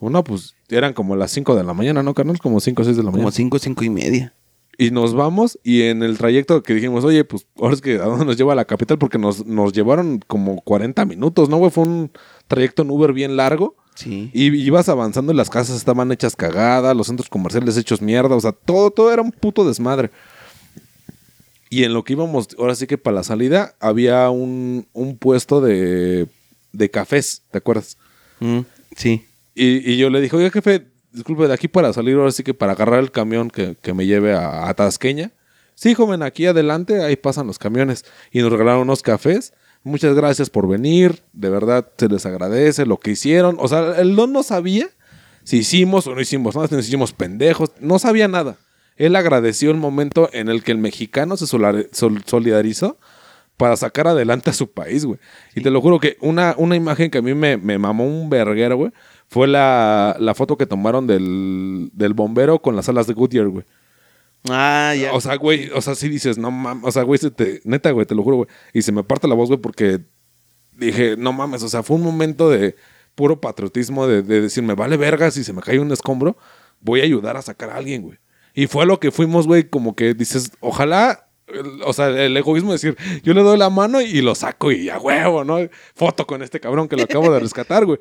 [0.00, 2.40] Bueno, pues eran como las 5 de la mañana, ¿no, carnal?
[2.40, 3.22] Como 5 o 6 de la mañana.
[3.22, 4.34] Como cinco, cinco y media.
[4.76, 8.04] Y nos vamos y en el trayecto que dijimos, oye, pues ahora es que a
[8.04, 11.70] dónde nos lleva la capital porque nos, nos llevaron como 40 minutos, ¿no, güey?
[11.70, 12.10] Fue un
[12.48, 13.76] trayecto en Uber bien largo.
[13.94, 14.30] Sí.
[14.32, 18.40] Y ibas avanzando y las casas estaban hechas cagadas, los centros comerciales hechos mierda, o
[18.40, 20.10] sea, todo, todo era un puto desmadre.
[21.68, 25.60] Y en lo que íbamos, ahora sí que para la salida, había un, un puesto
[25.60, 26.26] de,
[26.72, 27.96] de cafés, ¿te acuerdas?
[28.40, 28.60] Mm,
[28.96, 29.26] sí.
[29.54, 32.54] Y, y yo le dije, oye, jefe, disculpe, de aquí para salir, ahora sí que
[32.54, 35.30] para agarrar el camión que, que me lleve a, a Tasqueña.
[35.74, 38.04] Sí, joven, aquí adelante, ahí pasan los camiones.
[38.30, 39.52] Y nos regalaron unos cafés.
[39.84, 41.22] Muchas gracias por venir.
[41.32, 43.56] De verdad, se les agradece lo que hicieron.
[43.58, 44.88] O sea, el don no sabía
[45.44, 47.72] si hicimos o no hicimos nada, si nos hicimos pendejos.
[47.80, 48.56] No sabía nada.
[48.96, 52.98] Él agradeció el momento en el que el mexicano se solidarizó
[53.56, 55.18] para sacar adelante a su país, güey.
[55.54, 58.30] Y te lo juro que una, una imagen que a mí me, me mamó un
[58.30, 58.92] verguero, güey,
[59.28, 63.64] fue la, la foto que tomaron del, del bombero con las alas de Goodyear, güey.
[64.48, 65.12] Ah, ya.
[65.12, 67.90] O sea, güey, o sea, sí dices, no mames, o sea, güey, se te- neta,
[67.92, 68.48] güey, te lo juro, güey.
[68.72, 70.00] Y se me parte la voz, güey, porque
[70.76, 72.74] dije, no mames, o sea, fue un momento de
[73.14, 76.36] puro patriotismo, de, de decir, me vale verga si se me cae un escombro,
[76.80, 78.18] voy a ayudar a sacar a alguien, güey.
[78.54, 81.28] Y fue lo que fuimos, güey, como que dices, ojalá,
[81.84, 84.88] o sea, el egoísmo de decir, yo le doy la mano y lo saco y
[84.88, 85.58] a huevo, ¿no?
[85.94, 87.98] Foto con este cabrón que lo acabo de rescatar, güey.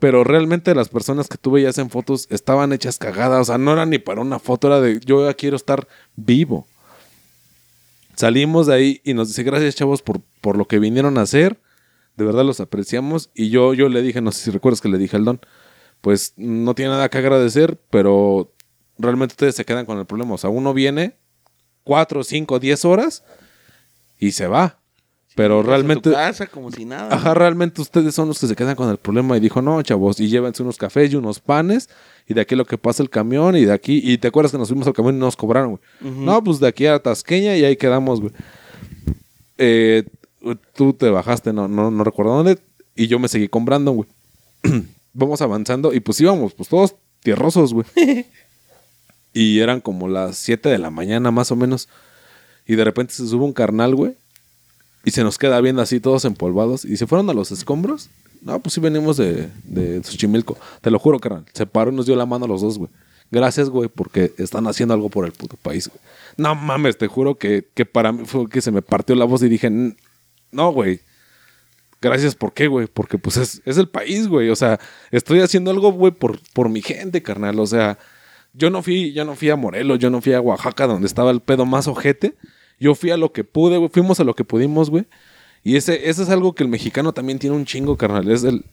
[0.00, 3.42] Pero realmente las personas que tú veías en fotos estaban hechas cagadas.
[3.42, 5.86] O sea, no era ni para una foto, era de yo ya quiero estar
[6.16, 6.66] vivo.
[8.16, 11.60] Salimos de ahí y nos dice gracias chavos por, por lo que vinieron a hacer.
[12.16, 13.30] De verdad los apreciamos.
[13.34, 15.40] Y yo, yo le dije, no sé si recuerdas que le dije al don,
[16.00, 18.52] pues no tiene nada que agradecer, pero
[18.98, 20.34] realmente ustedes se quedan con el problema.
[20.34, 21.16] O sea, uno viene
[21.84, 23.22] cuatro, cinco, diez horas
[24.18, 24.79] y se va.
[25.34, 26.10] Pero Vas a tu realmente...
[26.12, 27.14] casa como si nada.
[27.14, 29.36] Ajá, realmente ustedes son los que se quedan con el problema.
[29.36, 31.88] Y dijo, no, chavos, y llévense unos cafés y unos panes.
[32.26, 33.56] Y de aquí lo que pasa el camión.
[33.56, 36.14] Y de aquí, y te acuerdas que nos fuimos al camión y nos cobraron, güey.
[36.14, 38.32] No, pues de aquí a Tasqueña y ahí quedamos, güey.
[39.58, 40.04] Eh,
[40.74, 42.58] tú te bajaste, no, no, no recuerdo dónde.
[42.96, 44.08] Y yo me seguí con Brandon, güey.
[45.12, 47.86] Vamos avanzando y pues íbamos, pues todos tierrosos, güey.
[49.32, 51.88] y eran como las 7 de la mañana, más o menos.
[52.66, 54.14] Y de repente se sube un carnal, güey.
[55.04, 56.84] Y se nos queda viendo así todos empolvados.
[56.84, 58.10] Y se fueron a los escombros.
[58.42, 60.56] No, pues sí venimos de, de Xochimilco.
[60.80, 61.44] Te lo juro, carnal.
[61.52, 62.90] Se paró y nos dio la mano a los dos, güey.
[63.30, 66.00] Gracias, güey, porque están haciendo algo por el puto país, güey.
[66.36, 69.42] No mames, te juro que, que para mí fue que se me partió la voz
[69.42, 69.94] y dije, "N-
[70.50, 71.00] no, güey.
[72.02, 72.86] Gracias, ¿por qué, güey?
[72.86, 74.48] Porque pues es, es el país, güey.
[74.48, 77.60] O sea, estoy haciendo algo, güey, por, por mi gente, carnal.
[77.60, 77.98] O sea,
[78.54, 81.30] yo no fui, yo no fui a Morelos, yo no fui a Oaxaca, donde estaba
[81.30, 82.34] el pedo más ojete.
[82.80, 83.90] Yo fui a lo que pude, güey.
[83.92, 85.06] Fuimos a lo que pudimos, güey.
[85.62, 88.30] Y ese, ese es algo que el mexicano también tiene un chingo, carnal.
[88.30, 88.64] Es el,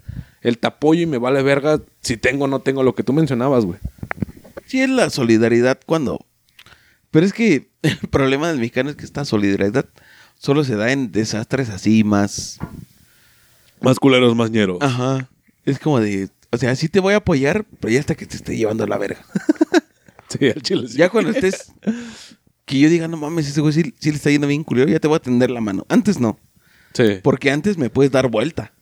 [0.42, 3.12] el te apoyo y me vale verga si tengo o no tengo lo que tú
[3.14, 3.80] mencionabas, güey.
[4.66, 6.26] Sí, es la solidaridad cuando.
[7.12, 9.86] Pero es que el problema del mexicano es que esta solidaridad
[10.40, 12.60] solo se da en desastres así más.
[13.82, 14.78] Más culeros, más ñeros.
[14.82, 15.30] Ajá.
[15.66, 16.30] Es como de.
[16.52, 18.88] O sea, sí te voy a apoyar, pero ya hasta que te esté llevando a
[18.88, 19.20] la verga.
[20.30, 20.90] Sí, al chile.
[20.90, 20.98] sí.
[20.98, 21.72] Ya cuando estés.
[22.68, 25.00] Que yo diga, no mames, ese güey sí, sí le está yendo bien culero, ya
[25.00, 25.86] te voy a tender la mano.
[25.88, 26.38] Antes no.
[26.94, 27.20] Sí.
[27.24, 28.74] Porque antes me puedes dar vuelta.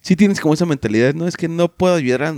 [0.00, 2.34] Si tienes como esa mentalidad, no es que no puedo ayudar a,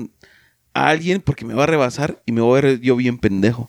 [0.72, 3.68] a alguien porque me va a rebasar y me voy a ver yo bien pendejo.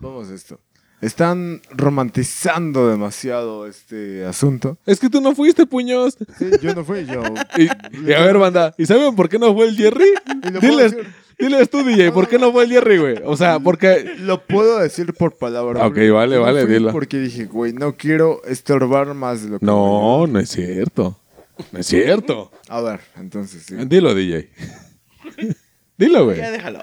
[0.00, 0.60] Vamos a esto.
[1.00, 4.76] Están romantizando demasiado este asunto.
[4.84, 6.18] Es que tú no fuiste, puños.
[6.36, 7.22] Sí, yo no fui, yo.
[7.56, 7.64] Y,
[8.08, 10.12] y a ver, banda, ¿y saben por qué no fue el Jerry?
[10.60, 11.14] Diles, decir.
[11.40, 13.16] Diles tú, DJ, ¿por qué no fue el Jerry, güey?
[13.24, 14.14] O sea, porque...
[14.18, 15.86] Lo puedo decir por palabra.
[15.86, 16.92] Ok, vale, no vale, dilo.
[16.92, 19.66] Porque dije, güey, no quiero estorbar más de lo que.
[19.66, 21.18] No, no es cierto.
[21.72, 22.50] No es cierto.
[22.68, 23.74] A ver, entonces sí.
[23.86, 24.48] Dilo, DJ.
[25.96, 26.38] Dilo, güey.
[26.38, 26.80] Ya déjalo.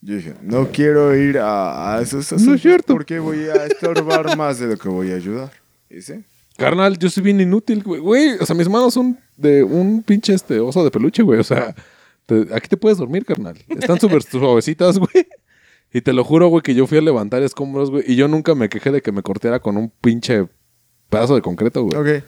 [0.00, 2.92] Yo dije, no quiero ir a, a esos No es asuntos cierto.
[2.94, 5.52] porque voy a estorbar más de lo que voy a ayudar.
[5.88, 6.14] ¿Y sí?
[6.56, 8.00] Carnal, yo soy bien inútil, güey.
[8.00, 11.38] Güey, o sea, mis manos son de un pinche este oso de peluche, güey.
[11.40, 11.74] O sea,
[12.26, 13.56] te- aquí te puedes dormir, carnal.
[13.68, 15.26] Están súper suavecitas, güey.
[15.92, 18.04] Y te lo juro, güey, que yo fui a levantar escombros, güey.
[18.06, 20.48] Y yo nunca me quejé de que me corteara con un pinche
[21.10, 22.16] pedazo de concreto, güey.
[22.18, 22.24] Ok.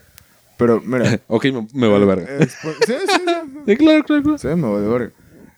[0.59, 1.19] Pero mira.
[1.29, 2.27] Ok, me, me vale verga.
[2.29, 3.23] eh, sí, sí, sí.
[3.67, 4.39] Sí, claro, claro, claro.
[4.39, 5.11] Sí, me vale verga.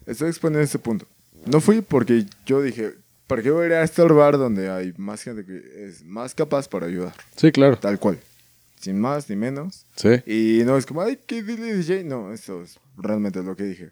[0.06, 1.04] Estoy exponiendo ese punto.
[1.46, 2.94] No fui porque yo dije,
[3.26, 6.68] ¿para qué voy a ir a estorbar donde hay más gente que es más capaz
[6.68, 7.12] para ayudar?
[7.36, 7.76] Sí, claro.
[7.76, 8.18] Tal cual.
[8.80, 9.84] Sin más ni menos.
[9.96, 10.10] Sí.
[10.26, 12.04] Y no es como, ay, ¿qué dile DJ?
[12.04, 13.90] No, eso es realmente lo que dije.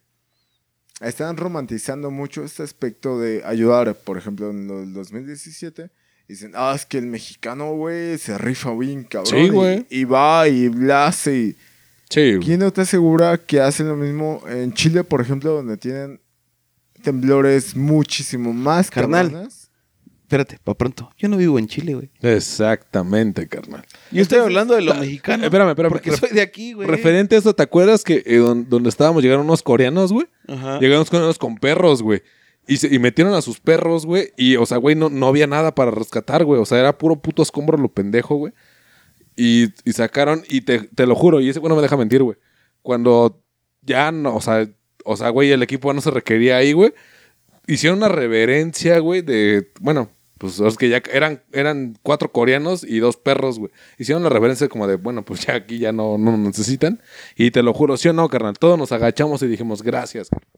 [1.01, 3.95] Están romantizando mucho este aspecto de ayudar.
[3.95, 5.91] Por ejemplo, en el 2017
[6.29, 9.31] dicen, ah, es que el mexicano, güey, se rifa bien, cabrón.
[9.31, 9.87] Sí, y- güey.
[9.91, 11.37] Y, va y la hace.
[11.37, 11.57] Y...
[12.09, 12.47] Sí, güey.
[12.47, 16.21] ¿Quién no te asegura que hacen lo mismo en Chile, por ejemplo, donde tienen
[17.03, 19.49] temblores muchísimo más Carnal.
[20.25, 21.11] Espérate, pa' pronto.
[21.19, 22.11] Yo no vivo en Chile, güey.
[22.23, 23.85] Exactamente, carnal.
[24.11, 25.45] Yo estoy hablando de lo ta- mexicano.
[25.45, 26.89] espérame, espérame, Porque soy de aquí, güey.
[26.89, 30.27] Referente a eso, ¿te acuerdas que eh, don- donde estábamos llegaron unos coreanos, güey?
[30.49, 30.79] Ajá.
[30.81, 32.23] Llegaron unos coreanos con perros, güey.
[32.67, 34.33] Y, se- y metieron a sus perros, güey.
[34.37, 36.61] Y, o sea, güey, no, no había nada para rescatar, güey.
[36.61, 38.53] O sea, era puro puto escombro lo pendejo, güey.
[39.37, 42.23] Y, y sacaron, y te, te lo juro, y ese güey no me deja mentir,
[42.23, 42.39] güey.
[42.83, 43.43] Cuando
[43.83, 44.67] ya no, o sea,
[45.05, 46.95] o sea, güey, el equipo no se requería ahí, güey.
[47.67, 52.99] Hicieron una reverencia, güey, de, bueno, pues es que ya eran, eran cuatro coreanos y
[52.99, 53.73] dos perros, güey.
[53.99, 57.01] Hicieron la reverencia como de, bueno, pues ya aquí ya no, no necesitan.
[57.37, 60.49] Y te lo juro, sí o no, carnal, todos nos agachamos y dijimos, gracias, carnal.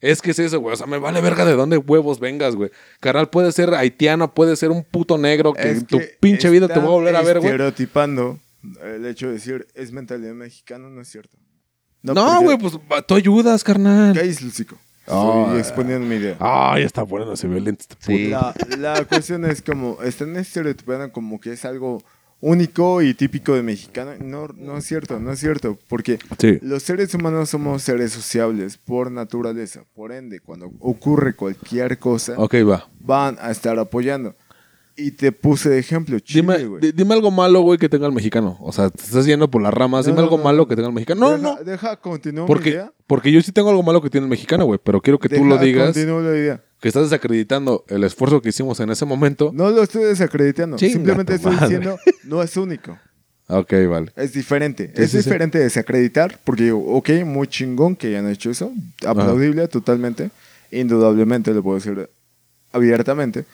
[0.00, 0.74] Es que es eso, güey.
[0.74, 2.70] O sea, me vale verga de dónde huevos vengas, güey.
[3.00, 6.68] Carnal, puede ser haitiano, puede ser un puto negro que Es en tu pinche vida
[6.68, 7.52] te voy a volver a ver, güey.
[7.52, 8.38] Estereotipando
[8.82, 11.36] el hecho de decir es mentalidad mexicana, no es cierto.
[12.02, 14.14] No, güey, pues va, tú ayudas, carnal.
[14.14, 14.78] Cállese el hocico.
[15.06, 16.36] Estoy exponiendo mi idea.
[16.40, 18.06] Ay, está bueno, se violento este puto.
[18.08, 18.28] Sí.
[18.28, 22.02] La, la cuestión es como, están estereotipando como que es algo
[22.40, 24.12] único y típico de mexicano.
[24.20, 25.78] No, no es cierto, no es cierto.
[25.88, 26.58] Porque Sí.
[26.62, 29.84] los seres humanos somos seres sociables por naturaleza.
[29.94, 32.88] Por ende, cuando ocurre cualquier cosa, Ok, va.
[33.00, 34.34] van a estar apoyando.
[34.98, 36.80] Y te puse de ejemplo, Chile, Dime, güey.
[36.80, 38.56] di- dime algo malo, güey, que tenga el mexicano.
[38.60, 40.06] O sea, te estás yendo por las ramas.
[40.06, 40.68] No, dime no, algo no, malo no.
[40.68, 41.20] que tenga el mexicano.
[41.20, 41.64] No, deja, no.
[41.64, 42.92] Deja, continúo mi Porque, idea.
[43.06, 44.80] porque yo sí tengo algo malo que tiene el mexicano, güey.
[44.82, 45.86] Pero quiero que tú Deja, lo digas.
[45.92, 46.62] continúo la idea.
[46.80, 49.50] Que estás desacreditando el esfuerzo que hicimos en ese momento.
[49.52, 50.76] No lo estoy desacreditando.
[50.78, 51.66] Chinga Simplemente estoy madre.
[51.68, 52.98] diciendo, no es único.
[53.48, 54.12] Ok, vale.
[54.16, 54.92] Es diferente.
[54.96, 55.24] Sí, es sí, sí.
[55.24, 58.72] diferente desacreditar, porque digo, ok, muy chingón que hayan hecho eso.
[59.06, 60.30] Aplaudible totalmente.
[60.72, 62.08] Indudablemente, lo puedo decir
[62.72, 63.44] abiertamente,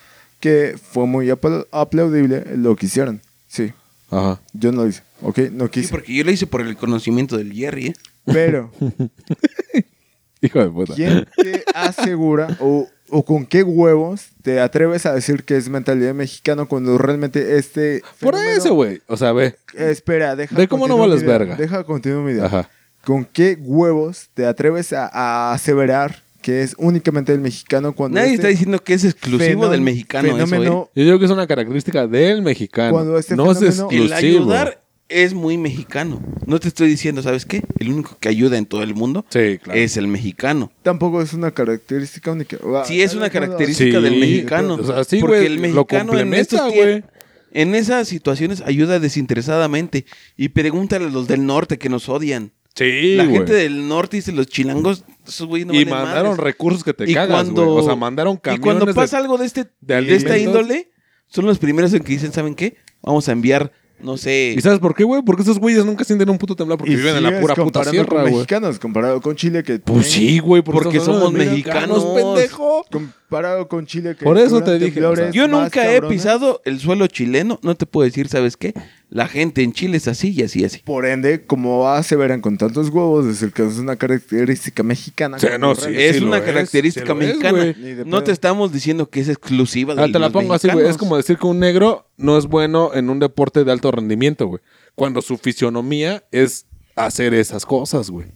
[0.43, 3.23] que fue muy apla- aplaudible lo que hicieron.
[3.47, 3.73] Sí,
[4.11, 4.41] Ajá.
[4.53, 5.03] yo no lo hice.
[5.23, 5.89] Ok, no Sí, quise.
[5.91, 7.95] porque yo lo hice por el conocimiento del Jerry, ¿eh?
[8.27, 8.73] Pero,
[10.41, 10.95] Hijo de puta.
[10.95, 16.15] ¿quién te asegura o, o con qué huevos te atreves a decir que es mentalidad
[16.15, 18.03] mexicana cuando realmente este.
[18.19, 19.01] Por fenómeno- eso, güey.
[19.07, 19.55] O sea, ve.
[19.75, 20.57] Espera, deja.
[20.57, 21.55] Ve cómo no vales verga.
[21.55, 22.47] Deja continuar mi idea.
[22.47, 22.69] Ajá.
[23.05, 28.33] ¿Con qué huevos te atreves a, a aseverar que es únicamente el mexicano cuando Nadie
[28.35, 30.65] este está diciendo que es exclusivo del mexicano eso, ¿eh?
[30.67, 32.91] Yo digo que es una característica del mexicano.
[32.93, 34.39] Cuando este no es fenómeno- El exclusivo.
[34.43, 36.23] ayudar es muy mexicano.
[36.47, 37.63] No te estoy diciendo, ¿sabes qué?
[37.79, 39.79] El único que ayuda en todo el mundo Sí, claro.
[39.79, 40.73] es el mexicano.
[40.83, 42.57] Tampoco es una característica única.
[42.87, 44.75] Sí, es una característica Sí, del mexicano.
[44.75, 47.11] o sea, sí, porque el lo mexicano en estos tiempos-.
[47.55, 50.07] En esas situaciones ayuda desinteresadamente.
[50.39, 52.53] Y pregúntale a los del norte que nos odian.
[52.75, 53.37] Sí, la güey.
[53.37, 56.45] gente del norte dice los chilangos, esos güeyes no y valen mandaron madres".
[56.45, 57.79] recursos que te Y cagas, cuando- güey.
[57.79, 60.63] O sea, mandaron Y camiones cuando de- pasa algo de este de de, esta alimentos.
[60.63, 60.91] índole,
[61.29, 62.77] son los primeros en que dicen, ¿saben qué?
[63.03, 64.55] Vamos a enviar, no sé.
[64.57, 65.23] ¿Y sabes por qué, güey?
[65.23, 67.55] Porque esos güeyes nunca sienten un puto temblor porque Y viven en la sigues pura
[67.57, 68.35] puta comparando sierra, con güey.
[68.35, 69.79] mexicanos, comparado con Chile que...
[69.79, 70.63] Pues sí, güey.
[70.63, 72.05] Porque estamos hablando somos de mexicanos.
[72.05, 72.85] pendejo.
[73.33, 74.25] Comparado con Chile que...
[74.25, 76.19] Por eso te dije, temblores o sea, Yo nunca he cabrones.
[76.19, 78.75] pisado el suelo chileno, no te puedo decir, ¿sabes qué?
[79.09, 80.81] La gente en Chile es así y así y así.
[80.85, 85.39] Por ende, como aseveran con tantos huevos, decir que es una característica mexicana.
[85.59, 87.75] No, el sí, es una es, característica sí es, mexicana.
[88.05, 90.87] no te estamos diciendo que es exclusiva de Ah, te la pongo así, güey.
[90.87, 94.47] Es como decir que un negro no es bueno en un deporte de alto rendimiento,
[94.47, 94.61] güey.
[94.95, 96.67] Cuando su fisionomía es
[96.97, 98.27] hacer esas cosas, güey.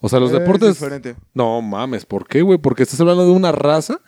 [0.00, 0.74] O sea, los Es deportes.
[0.74, 1.16] diferente.
[1.34, 2.58] No mames, ¿por qué, güey?
[2.58, 4.00] Porque estás hablando de una raza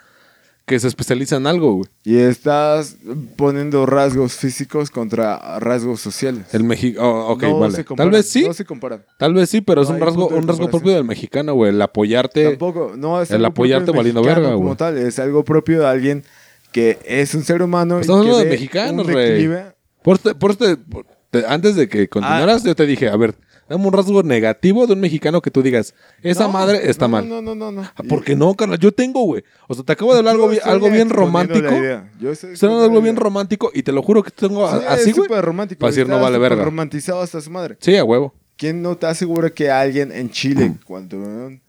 [0.66, 1.88] que se especializa en algo, güey.
[2.04, 2.96] Y estás
[3.36, 6.46] poniendo rasgos físicos contra rasgos sociales.
[6.52, 7.26] El mexicano.
[7.28, 7.82] ok, No vale.
[7.96, 8.44] Tal vez sí.
[8.46, 9.04] No se comparan.
[9.18, 11.70] Tal vez sí, pero es No un rasgo, un rasgo propio del mexicano, güey.
[11.70, 12.50] El apoyarte.
[12.50, 14.76] Tampoco, no es el apoyarte valiendo verga, como güey.
[14.76, 16.24] tal, es algo propio de alguien
[16.70, 19.74] que es un ser humano Estamos hablando de mexicanos, declive.
[20.04, 23.34] Por este- por este- por- te- antes de que continuaras, yo te dije, a ver,
[23.70, 27.08] dame un rasgo negativo de un mexicano que tú digas, esa No, madre está no,
[27.12, 27.28] mal.
[27.28, 27.82] No, no, no, no.
[27.82, 28.78] Ah, ¿Por qué no, carnal?
[28.78, 29.42] Yo tengo, güey.
[29.68, 31.70] O sea, te acabo de hablar algo, algo bien romántico.
[32.20, 35.28] Yo estoy hablando algo bien romántico y te lo juro que tengo Sí, así, güey.
[35.40, 35.78] romántico.
[35.78, 36.64] Para decir, no vale verga.
[36.64, 37.76] romantizado hasta su madre.
[37.80, 38.34] Sí, a huevo.
[38.56, 41.62] ¿Quién no te asegura que alguien en Chile, cuando un,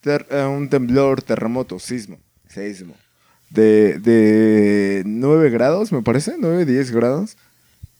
[0.00, 2.94] ter- eh, un temblor, terremoto, sismo, seísmo,
[3.50, 7.36] de, de 9 grados, me parece, 9, 10 grados,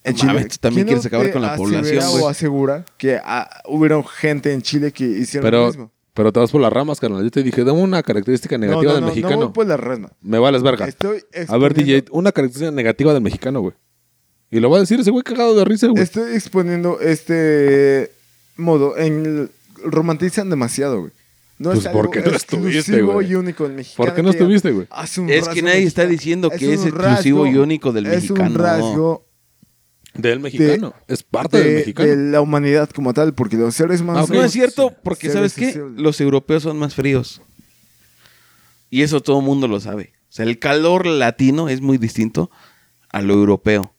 [0.06, 3.20] en No Chile, mames, también ¿quién quieres no acabar con la población, o asegura que
[3.22, 5.92] ah, hubieron gente en Chile que hicieron lo Pero, mismo?
[6.14, 7.22] pero te vas por las ramas, carnal.
[7.22, 9.36] Yo te dije, dame una característica No, negativa no, del no, mexicano.
[9.36, 10.10] No voy por la rama.
[10.22, 10.86] Me vales verga.
[10.86, 13.74] Estoy A ver, DJ, una característica negativa del mexicano, güey.
[14.50, 16.02] Y lo va a decir ese güey cagado de risa, güey.
[16.02, 18.12] Estoy exponiendo este
[18.56, 19.50] modo en
[19.84, 21.12] romantizan demasiado, güey.
[21.58, 23.30] No Pues, es algo ¿por qué no estuviste, exclusivo güey?
[23.30, 24.06] y único del mexicano.
[24.06, 24.86] ¿Por qué no estuviste, güey?
[25.18, 28.38] un Es que nadie está diciendo que es un exclusivo y único del Es un
[28.38, 28.58] mexicano.
[28.62, 29.25] rasgo
[30.18, 30.94] Del mexicano.
[31.08, 32.08] es parte de, del mexicano.
[32.08, 34.22] de la humanidad como tal, porque los seres humanos...
[34.22, 34.30] Ah, ok.
[34.30, 35.72] No es cierto, porque ¿sabes qué?
[35.72, 36.00] sensibles.
[36.00, 37.42] Los europeos son más fríos.
[38.90, 40.12] Y eso todo el mundo lo sabe.
[40.28, 42.50] O sea, el calor latino es muy distinto
[43.10, 43.94] a lo europeo.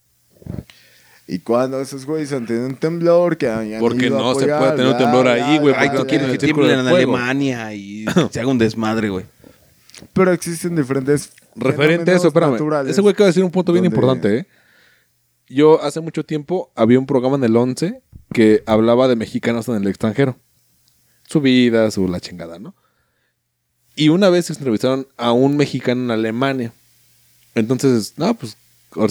[1.28, 4.88] Y cuando esos güeyes han tenido un temblor, que hayan Porque no se puede tener
[4.88, 6.88] un temblor ahí, güey, Ay, tú quieres que tiemblen en.
[6.88, 9.26] Alemania y se haga un desmadre, güey.
[10.14, 11.32] Pero existen diferentes...
[11.56, 12.56] Referente a eso, espérame.
[12.88, 14.48] Ese güey acaba de decir un punto bien importante, ¿eh?
[15.50, 18.02] Yo hace mucho tiempo había un programa en el 11
[18.34, 20.38] que hablaba de mexicanos en el extranjero.
[21.28, 22.76] Su vida, su la chingada, ¿no?
[23.96, 26.74] Y una vez entrevistaron a un mexicano en Alemania.
[27.56, 28.58] Entonces, no, pues,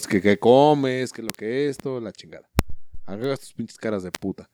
[0.09, 2.49] qué comes, qué es lo que es esto, la chingada.
[3.05, 4.49] Hagas tus pinches caras de puta.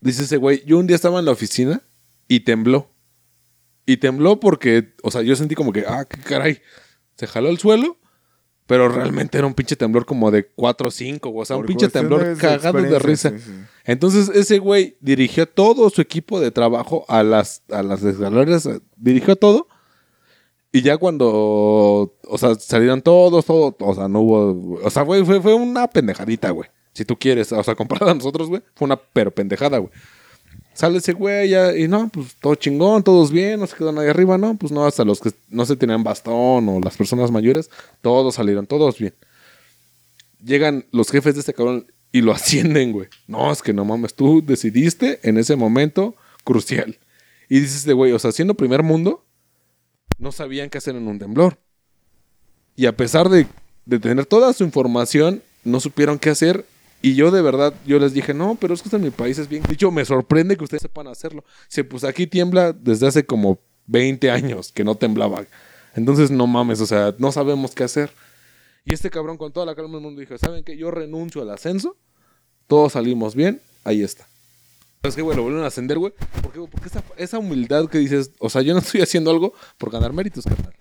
[0.00, 1.82] Dice ese güey, yo un día estaba en la oficina
[2.28, 2.90] y tembló.
[3.86, 6.60] Y tembló porque, o sea, yo sentí como que, ah, qué caray.
[7.16, 7.98] Se jaló el suelo,
[8.70, 11.88] pero realmente era un pinche temblor como de 4 o 5, o sea, un pinche
[11.88, 13.30] temblor cagado de risa.
[13.30, 13.66] experiencia, sí, sí.
[13.84, 19.34] Entonces ese güey dirigió todo su equipo de trabajo a las, a las escaleras, dirigió
[19.34, 19.66] todo.
[20.70, 25.24] Y ya cuando, o sea, salieron todos, todo, o sea, no hubo, o sea, güey,
[25.24, 26.70] fue, fue una pendejadita, güey.
[26.92, 29.90] Si tú quieres, o sea, comparado a nosotros, güey, fue una pero pendejada, güey.
[30.72, 34.08] Sale ese güey ya, y no, pues todo chingón, todos bien, no se quedan ahí
[34.08, 37.70] arriba, no, pues no, hasta los que no se tenían bastón o las personas mayores,
[38.00, 39.14] todos salieron, todos bien.
[40.42, 43.08] Llegan los jefes de este cabrón y lo ascienden, güey.
[43.26, 46.98] No, es que no mames, tú decidiste en ese momento crucial.
[47.48, 49.24] Y dices este güey, o sea, siendo primer mundo,
[50.18, 51.58] no sabían qué hacer en un temblor.
[52.76, 53.46] Y a pesar de,
[53.86, 56.64] de tener toda su información, no supieron qué hacer.
[57.02, 59.48] Y yo de verdad, yo les dije, no, pero es que en mi país es
[59.48, 59.62] bien.
[59.68, 61.44] Dicho, me sorprende que ustedes sepan hacerlo.
[61.68, 65.44] Dice, pues aquí tiembla desde hace como 20 años que no temblaba.
[65.94, 68.10] Entonces, no mames, o sea, no sabemos qué hacer.
[68.84, 70.76] Y este cabrón con toda la calma del mundo dijo, ¿saben qué?
[70.76, 71.96] Yo renuncio al ascenso.
[72.66, 73.60] Todos salimos bien.
[73.84, 74.26] Ahí está.
[75.02, 76.12] Es que, güey, lo vuelven a ascender, güey.
[76.42, 76.70] ¿Por qué, güey?
[76.70, 80.12] Porque esa, esa humildad que dices, o sea, yo no estoy haciendo algo por ganar
[80.12, 80.74] méritos, carnal.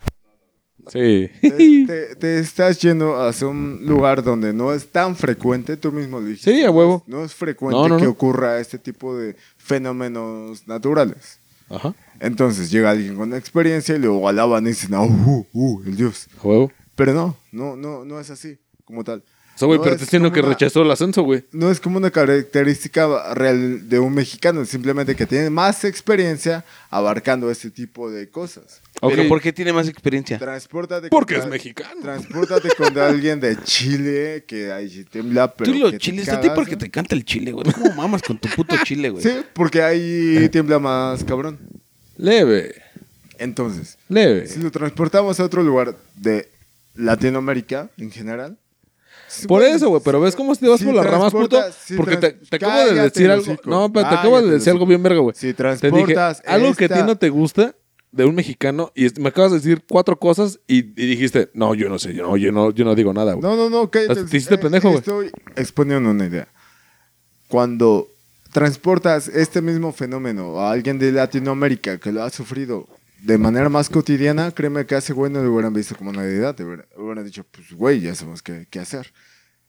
[0.87, 1.29] Sí.
[1.41, 6.19] Te, te- te estás yendo hacia un lugar donde no es tan frecuente, tú mismo
[6.19, 6.51] lo dijiste.
[6.53, 7.03] Sí, a huevo.
[7.07, 8.09] No es frecuente No, no, que no.
[8.11, 11.39] ocurra este tipo de fenómenos naturales.
[11.69, 11.93] Ajá.
[12.19, 16.27] Entonces llega alguien con experiencia y luego alaban y dicen, ah, uh, uh, el Dios.
[16.43, 16.71] A huevo.
[16.95, 19.23] Pero no, no, no, no es así como tal.
[19.59, 21.43] Sea, güey, No pero es te diciendo que una- rechazó el ascenso, güey.
[21.51, 27.51] No es como una característica real de un mexicano, simplemente que tiene más experiencia abarcando
[27.51, 28.81] este tipo de cosas.
[29.01, 29.27] Pero.
[29.29, 30.37] ¿por qué tiene más experiencia?
[30.37, 32.01] Transpórtate Porque es mexicano.
[32.01, 36.41] Transpórtate con alguien de Chile que ahí sí tiembla, pero Tú los te chiles, a
[36.41, 36.77] ti porque ¿no?
[36.79, 37.71] te canta el chile, güey.
[37.71, 39.23] ¿Cómo mamas con tu puto chile, güey?
[39.23, 41.57] Sí, porque ahí tiembla más cabrón.
[42.17, 42.75] Leve,
[43.37, 44.47] Entonces, leve.
[44.47, 46.49] si lo transportamos a otro lugar de
[46.95, 48.57] Latinoamérica en general.
[49.29, 51.61] Sí, Por güey, eso, güey, pero ¿ves cómo te vas si por las ramas, puto?
[51.85, 53.55] si Porque te, te acabo de decir algo.
[53.65, 55.35] No, pero te acabo de decir algo bien verga, güey.
[55.35, 57.75] Si Te dije transportas algo que a ti no te gusta
[58.11, 61.89] de un mexicano y me acabas de decir cuatro cosas y, y dijiste, no, yo
[61.89, 63.43] no sé, yo no, yo no, yo no digo nada, güey.
[63.43, 64.15] No, no, no, cállate.
[64.23, 64.99] Te hiciste Eh, pendejo, güey.
[64.99, 66.47] Estoy exponiendo una idea.
[67.47, 68.07] Cuando
[68.51, 72.87] transportas este mismo fenómeno a alguien de Latinoamérica que lo ha sufrido
[73.23, 76.55] de manera más cotidiana, créeme que ese güey no lo hubieran visto como una deidad.
[76.59, 79.11] hubieran, dicho, pues güey, ya sabemos qué, qué hacer.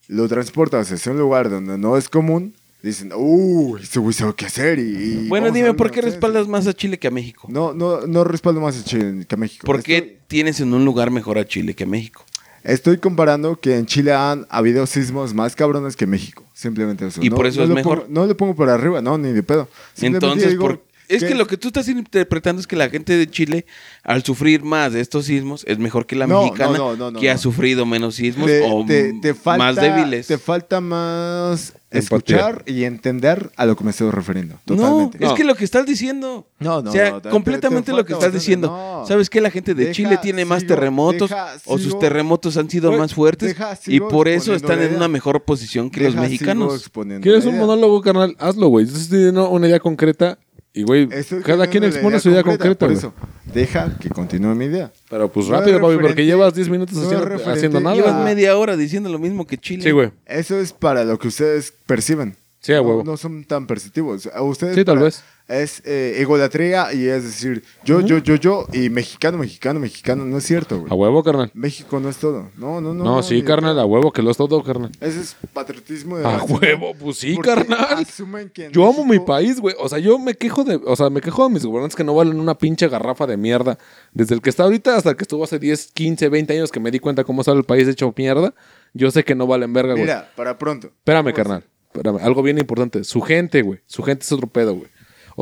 [0.08, 4.46] Lo transportas hacia un lugar donde no es común, dicen, uh, este güey sabe qué
[4.46, 4.78] hacer.
[4.78, 4.82] Y,
[5.24, 6.10] y Bueno, dime, ¿por qué ausencia".
[6.18, 7.46] respaldas más a Chile que a México?
[7.50, 9.66] No, no, no respaldo más a Chile que a México.
[9.66, 12.24] ¿Por qué Estoy- tienes en un lugar mejor a Chile que a México?
[12.62, 16.44] Estoy comparando que en Chile han habido sismos más cabrones que en México.
[16.52, 17.22] Simplemente eso.
[17.22, 18.00] ¿Y No- por eso no es mejor?
[18.02, 19.66] pongo- no le pongo por arriba, no, ni de pedo.
[20.00, 20.84] Entonces, digo por-
[21.16, 23.66] es que lo que tú estás interpretando es que la gente de Chile,
[24.02, 27.20] al sufrir más de estos sismos, es mejor que la No, mexicana, no, no, no,
[27.20, 30.26] que ha sufrido menos sismos te, o te- te falta, más débiles.
[30.26, 31.98] Te falta más Empatía.
[32.36, 34.56] escuchar y entender a lo que me estoy refiriendo.
[34.66, 36.46] No, es que lo que estás diciendo.
[36.60, 38.68] No, no, o sea, no, te- completamente te lo que estás diciendo.
[38.68, 39.06] no.
[39.06, 39.40] ¿Sabes qué?
[39.40, 43.14] La gente de Deja, Chile tiene más terremotos deja, o sus terremotos han sido más
[43.14, 46.90] fuertes deja, y por eso están en una mejor posición que Deja, los mexicanos.
[47.22, 48.36] ¿Quieres un monólogo, carnal?
[48.38, 48.86] Hazlo, güey.
[48.86, 50.38] Estoy diciendo una idea concreta
[50.72, 51.08] y, güey,
[51.44, 52.98] cada quien expone su idea concreta, Por güey.
[52.98, 53.12] eso,
[53.52, 54.92] deja que continúe mi idea.
[55.08, 57.96] Pero pues No rápido, papi, porque llevas 10 minutos haciendo, nada.
[57.96, 59.82] Llevas media hora diciendo lo mismo que Chile.
[59.82, 60.10] Sí, güey.
[60.26, 62.36] Eso es para lo que ustedes perciben.
[62.60, 63.04] Sí, a no, huevo.
[63.04, 64.28] no son tan perceptivos.
[64.34, 65.24] A ustedes Sí, tal para- vez.
[65.50, 70.24] Es eh, egolatría y es decir, yo, yo, yo, yo y mexicano, mexicano, mexicano.
[70.24, 70.92] No es cierto, güey.
[70.92, 71.50] A huevo, carnal.
[71.54, 72.50] México no es todo.
[72.56, 73.02] No, no, no.
[73.02, 74.92] No, sí, carnal, a huevo, que lo es todo, carnal.
[75.00, 77.98] Ese es patriotismo de A huevo, pues sí, carnal.
[77.98, 79.74] asumen que en Yo amo mi país, güey.
[79.80, 82.14] O sea, yo me quejo de, o sea, me quejo de mis gobernantes que no
[82.14, 83.76] valen una pinche garrafa de mierda.
[84.12, 86.78] Desde el que está ahorita hasta el que estuvo hace 10, 15, 20 años que
[86.78, 88.54] me di cuenta cómo sale el país hecho mierda.
[88.94, 90.04] Yo sé que no valen verga, güey.
[90.04, 90.88] Mira, para pronto.
[90.88, 91.64] Espérame, carnal.
[91.92, 92.18] Espérame.
[92.22, 93.02] Algo bien importante.
[93.02, 93.80] Su gente, güey.
[93.86, 94.88] Su gente es otro pedo, güey.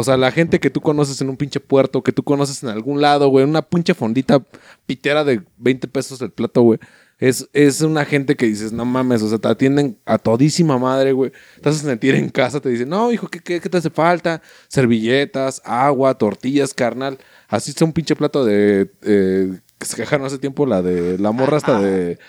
[0.01, 2.69] O sea, la gente que tú conoces en un pinche puerto, que tú conoces en
[2.69, 4.41] algún lado, güey, en una pinche fondita
[4.87, 6.79] pitera de 20 pesos el plato, güey.
[7.19, 11.11] Es, es una gente que dices, no mames, o sea, te atienden a todísima madre,
[11.11, 11.33] güey.
[11.61, 14.41] Te haces sentir en casa, te dicen, no, hijo, ¿qué, qué, qué te hace falta?
[14.69, 17.19] Servilletas, agua, tortillas, carnal.
[17.49, 18.93] Así está un pinche plato de...
[19.03, 22.21] eh, que se quejaron hace tiempo, la de la morra hasta de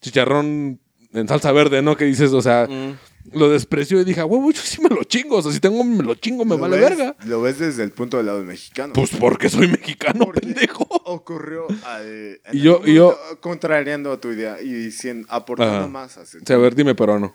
[0.00, 0.78] chicharrón
[1.12, 1.96] en salsa verde, ¿no?
[1.96, 2.92] Que dices, o sea, Mm.
[3.32, 5.36] Lo despreció y dije, huevo, yo sí me lo chingo.
[5.36, 7.16] O sea, si tengo, me lo chingo, me lo vale ves- verga.
[7.26, 8.92] Lo ves desde el punto del lado del mexicano.
[8.92, 10.86] Pues porque soy mexicano, Porque pendejo.
[11.04, 15.86] Ocurrió al- Y yo- y yo- contrariando a tu idea y diciendo, aportando Ajá.
[15.88, 16.16] más.
[16.18, 17.34] hacia- O sea, a ver, dime peruano.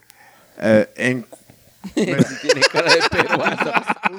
[0.59, 1.25] Eh, en,
[1.95, 3.71] Tiene cara de peruano.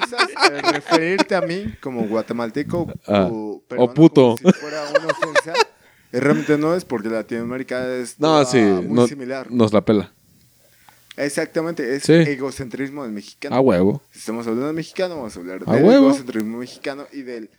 [0.05, 4.35] usas eh, referirte a mí como guatemalteco Ah, o, o puto.
[4.41, 5.53] como si fuera una ofensa.
[6.11, 9.49] Y realmente no es porque Latinoamérica es No, sí, muy no- similar.
[9.49, 10.13] nos la pela.
[11.17, 12.13] Exactamente, es Sí.
[12.13, 13.55] egocentrismo del mexicano.
[13.55, 14.01] A huevo.
[14.11, 16.07] Si estamos hablando de mexicano, vamos a hablar A del huevo.
[16.07, 17.49] egocentrismo mexicano y del...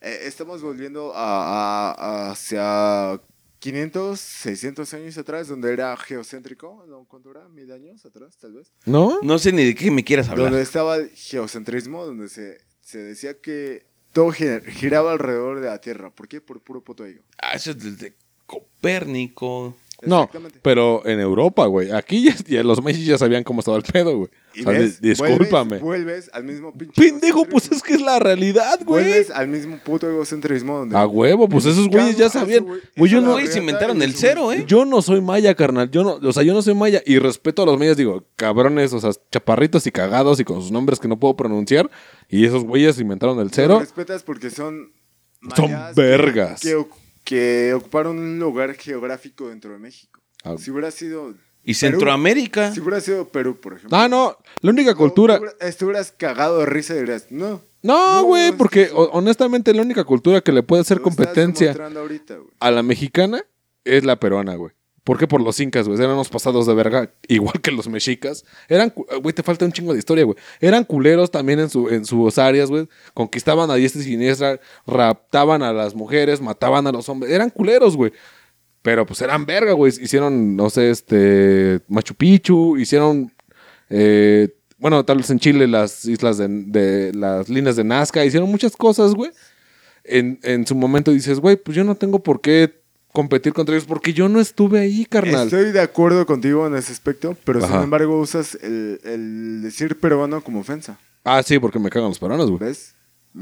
[0.00, 3.20] eh, estamos volviendo a, a- hacia
[3.58, 7.04] 500, 600 años atrás, donde era geocéntrico, ¿no?
[7.04, 7.48] ¿Cuánto era?
[7.48, 8.72] ¿Mil años atrás, tal vez?
[8.86, 9.18] ¿No?
[9.22, 10.46] No sé ni de qué me quieras hablar.
[10.50, 15.80] Donde estaba el geocentrismo, donde se, se decía que todo gi- giraba alrededor de la
[15.80, 16.10] Tierra.
[16.10, 16.40] ¿Por qué?
[16.40, 17.22] Por puro puto ego.
[17.40, 18.14] Ah, eso es desde
[18.46, 19.76] Copérnico.
[20.04, 20.28] No,
[20.62, 21.90] pero en Europa, güey.
[21.92, 24.30] Aquí ya, ya los mexicanos ya sabían cómo estaba el pedo, güey.
[24.60, 25.78] O sea, ves, discúlpame.
[25.78, 29.04] Vuelves, vuelves al mismo pinche Pendejo, pues es que es la realidad, güey.
[29.04, 30.96] Vuelves al mismo puto egocentrismo donde...
[30.96, 32.66] A huevo, pues esos güeyes ya sabían.
[32.66, 34.64] güey- yo no, se inventaron el cero, ¿eh?
[34.66, 35.90] Yo no soy maya, carnal.
[35.90, 38.92] Yo no, o sea, yo no soy maya y respeto a los mayas, digo, cabrones,
[38.92, 41.90] o sea, chaparritos y cagados y con sus nombres que no puedo pronunciar.
[42.28, 43.78] Y esos güeyes inventaron el Los cero.
[43.80, 44.92] respetas porque son...
[45.56, 46.60] Son mayas vergas.
[46.60, 46.88] Que, oc-
[47.24, 50.20] que ocuparon un lugar geográfico dentro de México.
[50.44, 50.56] Ah.
[50.58, 51.34] Si hubiera sido...
[51.64, 52.72] Y Perú, Centroamérica.
[52.72, 53.96] Si hubiera sido Perú, por ejemplo.
[53.96, 55.40] Ah, no, la única No, cultura.
[55.60, 57.60] Estuvieras cagado de risa y dirías, no.
[57.82, 61.72] No, güey, es porque que- ho- honestamente la única cultura que le puede hacer competencia
[61.96, 63.44] ahorita, a la mexicana
[63.84, 64.72] es la peruana, güey.
[65.04, 65.26] ¿Por qué?
[65.26, 65.98] Por los incas, güey.
[65.98, 68.44] Eran unos pasados de verga, igual que los mexicas.
[68.68, 70.36] Eran, cu- güey, te falta un chingo de historia, güey.
[70.60, 72.88] Eran culeros también en, su, en sus áreas, güey.
[73.12, 77.32] Conquistaban a diestra y siniestra, raptaban a las mujeres, mataban a los hombres.
[77.32, 78.12] Eran culeros, güey.
[78.82, 79.92] Pero pues eran verga, güey.
[80.00, 81.80] Hicieron, no sé, este.
[81.88, 83.32] Machu Picchu, hicieron.
[83.90, 84.48] eh,
[84.78, 88.76] bueno, tal vez en Chile las islas de, de las líneas de Nazca, hicieron muchas
[88.76, 89.30] cosas, güey.
[90.04, 92.81] En, en su momento dices, güey, pues yo no tengo por qué
[93.12, 95.44] competir contra ellos porque yo no estuve ahí, carnal.
[95.44, 100.42] Estoy de acuerdo contigo en ese aspecto, pero sin embargo usas el, el decir peruano
[100.42, 100.98] como ofensa.
[101.24, 102.60] Ah, sí, porque me cagan los peruanos, güey.
[102.60, 102.94] ¿Ves?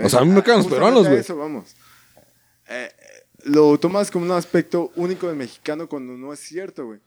[0.02, 1.20] O sea, a mí me cagan los peruanos, güey.
[1.20, 1.74] Eso vamos.
[2.68, 7.00] Eh, eh, lo tomas como un aspecto único del mexicano cuando no es cierto, güey.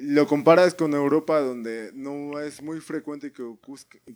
[0.00, 3.32] Lo comparas con Europa, donde no es muy frecuente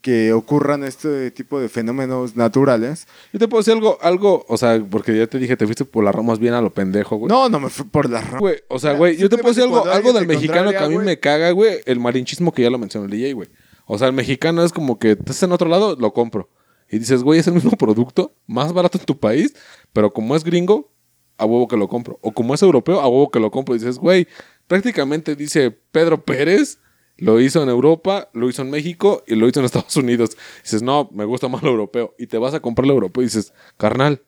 [0.01, 3.09] que, ocurran este tipo de fenómenos naturales.
[3.33, 6.05] Yo te puedo decir algo, algo, o sea, porque ya te dije, te fuiste por
[6.05, 7.28] las ramas bien a lo pendejo, güey.
[7.28, 8.41] No, no me fui por las ramas.
[8.41, 10.99] Güey, o sea, güey, yo te puedo decir algo, algo del mexicano que a mí
[10.99, 13.49] me caga, güey, el marinchismo que ya lo mencionó el DJ, güey.
[13.87, 16.49] O sea, el mexicano es como que estás en otro lado, lo compro.
[16.91, 19.55] Y dices, güey, es el mismo producto, más barato en tu país,
[19.93, 20.93] pero como es gringo,
[21.39, 22.18] a huevo que lo compro.
[22.22, 23.74] O como es europeo, a huevo que lo compro.
[23.74, 24.28] Y dices, güey,
[24.73, 26.79] prácticamente dice Pedro Pérez,
[27.18, 30.31] lo hizo en Europa, lo hizo en México y lo hizo en Estados Unidos.
[30.62, 32.14] dices, no, me gusta más lo europeo.
[32.18, 34.23] Y te vas a comprar lo europeo y dices, carnal,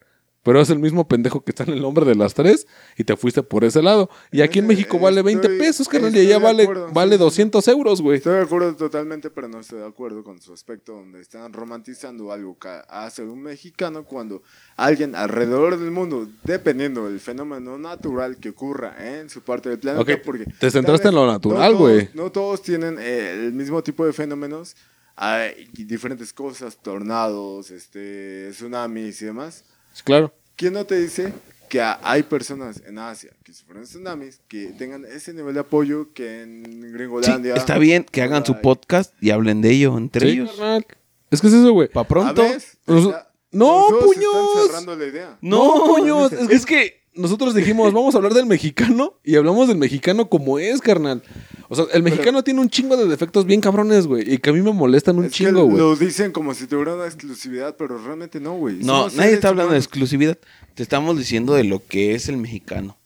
[0.44, 3.16] pero es el mismo pendejo que está en el nombre de las tres y te
[3.16, 4.08] fuiste por ese lado.
[4.30, 7.14] Y aquí en Estoy- México vale 20 pesos, carnal, y allá vale, acuerdo, vale sí,
[7.14, 7.24] sí, sí.
[7.24, 8.18] 200 euros, güey.
[8.18, 12.30] Estoy de acuerdo totalmente, pero no estoy de acuerdo con su aspecto donde están romantizando
[12.30, 14.42] algo que hace un mexicano cuando
[14.76, 20.20] alguien alrededor del mundo, dependiendo del fenómeno natural que ocurra en su parte del planeta,
[20.22, 22.08] porque te centraste en lo natural, no güey.
[22.14, 24.76] No todos tienen eh, el mismo tipo de fenómenos,
[25.16, 29.64] hay diferentes cosas, tornados, este, tsunamis y demás.
[30.02, 30.32] Claro.
[30.56, 31.32] ¿Quién no te dice
[31.68, 36.12] que ha- hay personas en Asia que sufren tsunamis que tengan ese nivel de apoyo
[36.12, 37.54] que en Sí, Gringolandia?
[37.54, 40.50] está bien que hagan su podcast y hablen de ello entre Sí, ellos.
[40.52, 40.86] carnal.
[41.30, 41.88] Es que es eso, güey.
[41.88, 42.42] Pa' pronto.
[42.42, 42.76] ¿Ah, ves?
[42.86, 44.34] Nos- Está- ¡No, puños!
[44.56, 45.38] Están cerrando la idea.
[45.40, 49.36] No, No, puños, es que- es que Nosotros dijimos, vamos a hablar del mexicano y
[49.36, 51.22] hablamos del mexicano como es, carnal.
[51.68, 54.34] O sea, el mexicano tiene un chingo de defectos bien cabrones, güey.
[54.34, 55.78] Y que a mí me molestan un chingo, güey.
[55.78, 58.76] lo dicen como si tuviera una exclusividad, pero realmente no, güey.
[58.76, 60.38] no, Somos nadie está hablando de exclusividad.
[60.74, 62.96] Te estamos diciendo de lo que es el mexicano.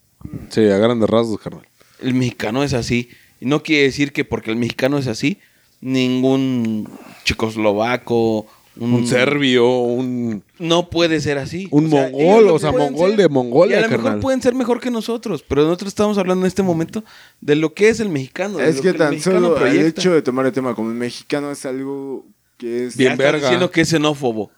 [0.49, 1.69] Sí, a grandes rasgos, carnal.
[2.01, 3.11] El mexicano es así.
[3.41, 5.39] Y no quiere decir que porque el mexicano es así,
[5.81, 6.89] ningún
[7.25, 8.47] checoslovaco,
[8.79, 11.69] un, Un serbio, un, no puede ser así.
[11.71, 14.21] un O sea, mongol, o sea, mongol ser- de Y a Mongolia, lo mejor carnal.
[14.21, 17.03] pueden ser mejor que nosotros, pero nosotros estamos hablando en este momento
[17.41, 18.59] de lo que es el mexicano.
[18.59, 20.97] de Es lo que el tan solo el hecho de tomar el tema como un
[20.99, 22.25] mexicano es algo
[22.57, 22.97] que es...
[22.97, 23.41] Bien verga.
[23.41, 24.51] diciendo que es xenófobo.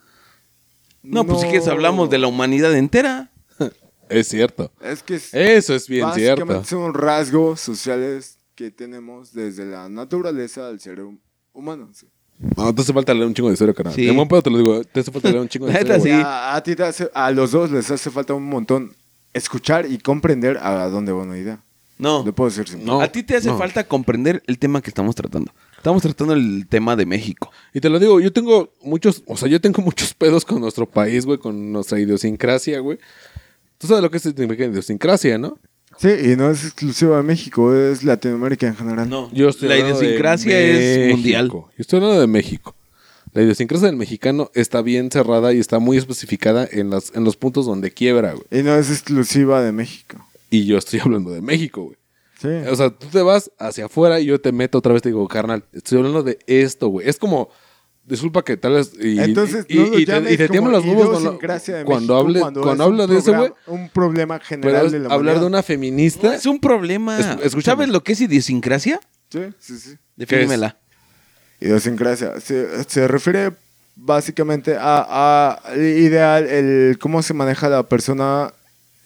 [1.02, 3.30] No, pues si quieres hablamos de la humanidad entera.
[4.10, 4.72] Es cierto.
[4.82, 6.64] Es que es- Eso es bien cierto.
[6.64, 11.20] son rasgos sociales que tenemos desde la naturaleza del ser hum-
[11.52, 11.88] humano.
[11.94, 12.06] sí.
[12.56, 13.94] No, te hace falta leer un chingo de historia, carnal.
[13.94, 14.04] Sí.
[14.06, 14.82] De buen pedo te lo digo.
[14.84, 16.10] Te hace falta leer un chingo de historia, sí.
[16.10, 18.92] A, a ti te hace- a los dos les hace falta un montón
[19.34, 21.60] escuchar y comprender a dónde va una idea.
[21.98, 22.24] No.
[22.24, 23.02] Le puedo decir sin No.
[23.02, 23.58] a ti te hace no.
[23.58, 25.52] falta comprender el tema que estamos tratando.
[25.76, 27.50] Estamos tratando el tema de México.
[27.74, 30.86] Y te lo digo, yo tengo muchos, o sea, yo tengo muchos pedos con nuestro
[30.88, 32.98] país, güey, con nuestra idiosincrasia, güey.
[33.76, 35.58] Tú sabes lo que es idiosincrasia, ¿no?
[36.00, 39.06] Sí, y no es exclusivo de México, es Latinoamérica en general.
[39.10, 41.48] No, Yo estoy la hablando de idiosincrasia es mundial.
[41.50, 42.74] Yo estoy hablando de México.
[43.34, 47.36] La idiosincrasia del mexicano está bien cerrada y está muy especificada en, las, en los
[47.36, 48.46] puntos donde quiebra, güey.
[48.50, 50.16] Y no es exclusiva de México.
[50.48, 51.96] Y yo estoy hablando de México, güey.
[52.40, 52.48] Sí.
[52.70, 55.28] O sea, tú te vas hacia afuera y yo te meto otra vez, te digo,
[55.28, 57.06] carnal, estoy hablando de esto, güey.
[57.06, 57.50] Es como,
[58.10, 58.92] disculpa que tal vez...
[59.00, 61.38] Y, Entonces, y, no y te, y tiemblan los huevos cuando,
[61.86, 63.52] cuando, hable, cuando cuando habla de eso, güey.
[63.66, 66.28] Un problema Pero general es de la hablar de una feminista...
[66.28, 67.18] No, es un problema.
[67.18, 67.62] Es- escúchame.
[67.62, 69.00] ¿Sabes lo que es idiosincrasia?
[69.30, 69.96] Sí, sí, sí.
[70.16, 70.76] Defínemela.
[71.60, 72.40] Idiosincrasia.
[72.40, 73.52] Se, se refiere
[73.96, 78.52] básicamente a, a el ideal, el cómo se maneja la persona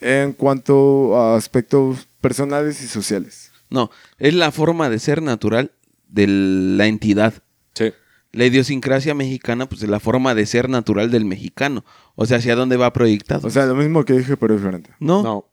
[0.00, 3.50] en cuanto a aspectos personales y sociales.
[3.70, 5.72] No, es la forma de ser natural
[6.08, 7.34] de la entidad.
[7.74, 7.92] Sí.
[8.34, 11.84] La idiosincrasia mexicana, pues es la forma de ser natural del mexicano.
[12.16, 13.46] O sea, hacia dónde va proyectado.
[13.46, 14.90] O sea, lo mismo que dije, pero diferente.
[15.00, 15.22] no.
[15.22, 15.44] No.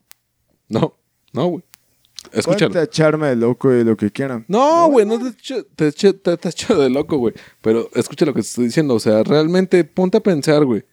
[0.69, 0.95] No.
[1.33, 1.63] No, güey.
[2.23, 2.73] Pueden Escúchalo.
[2.73, 4.45] tacharme de loco y lo que quieran.
[4.47, 7.33] No, güey, no te echo, te, te, te echo de loco, güey.
[7.61, 8.93] Pero escucha lo que te estoy diciendo.
[8.95, 10.83] O sea, realmente ponte a pensar, güey.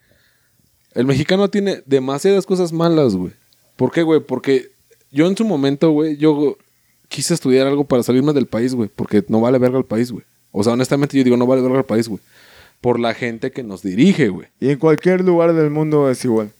[0.94, 3.32] El mexicano tiene demasiadas cosas malas, güey.
[3.76, 4.20] ¿Por qué, güey?
[4.20, 4.70] Porque
[5.10, 6.56] yo en su momento, güey, yo
[7.08, 8.88] quise estudiar algo para salirme del país, güey.
[8.94, 10.24] Porque no vale verga el país, güey.
[10.52, 12.20] O sea, honestamente yo digo, no vale verga el país, güey.
[12.80, 14.48] Por la gente que nos dirige, güey.
[14.60, 16.50] Y en cualquier lugar del mundo es igual.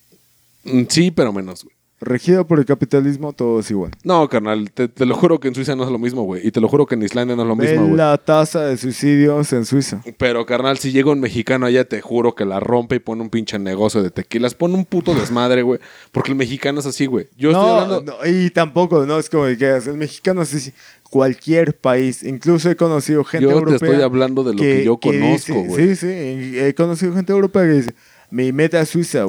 [0.65, 1.75] Mm, Sí, pero menos, güey.
[2.01, 3.91] Regido por el capitalismo, todo es igual.
[4.05, 6.47] No, carnal, te, te lo juro que en Suiza no es lo mismo, güey.
[6.47, 7.97] Y te lo juro que en Islandia no es lo Ve mismo, güey.
[7.97, 10.01] la tasa de suicidios en Suiza.
[10.17, 13.31] Pero, carnal, si llega un mexicano allá, te juro que la rompe y pone un
[13.31, 14.55] pinche negocio de tequilas.
[14.55, 15.81] Pone un puto desmadre, güey.
[16.13, 17.27] Porque el mexicano es así, güey.
[17.37, 18.13] Yo estoy no, hablando...
[18.23, 20.73] no, y tampoco, no es como que el mexicano es así,
[21.11, 23.89] cualquier país, incluso he conocido gente Yo te europea.
[23.89, 25.95] estoy hablando de lo que yo conozco, güey.
[25.95, 27.95] Sí, sí, he conocido gente europea que dice,
[28.31, 29.27] mi meta es Suiza,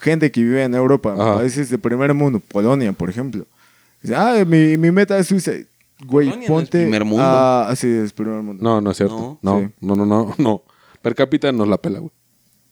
[0.00, 1.36] gente que vive en Europa, Ajá.
[1.36, 3.46] países de primer mundo, Polonia, por ejemplo.
[4.02, 5.52] Dice, ah, mi, mi meta es Suiza.
[6.06, 6.78] Güey, Polonia no es ponte.
[6.82, 7.24] primer mundo.
[7.26, 8.62] Ah, sí, es primer mundo.
[8.62, 9.38] No, no es cierto.
[9.42, 9.60] No.
[9.60, 9.74] No, Sí.
[9.80, 10.62] no, no, no, no.
[11.02, 12.12] Per cápita nos la pela, güey.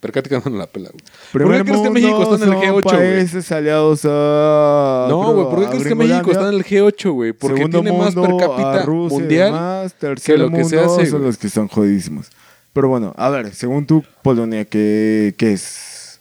[0.01, 1.03] Per cápita no la pela, güey.
[1.33, 3.15] ¿Por qué crees que mundo México está en el son G8, güey?
[3.17, 5.07] países aliados a.
[5.09, 7.33] No, güey, ¿por qué crees que México está en el G8, güey?
[7.33, 9.53] Porque Segundo tiene más per mundo, a cápita Rusia y mundial.
[9.53, 11.23] demás, tercer que lo que mundo se hace, son güey.
[11.31, 12.29] los que están jodidísimos.
[12.75, 16.21] Pero bueno, a ver, según tú, Polonia, ¿qué, qué es?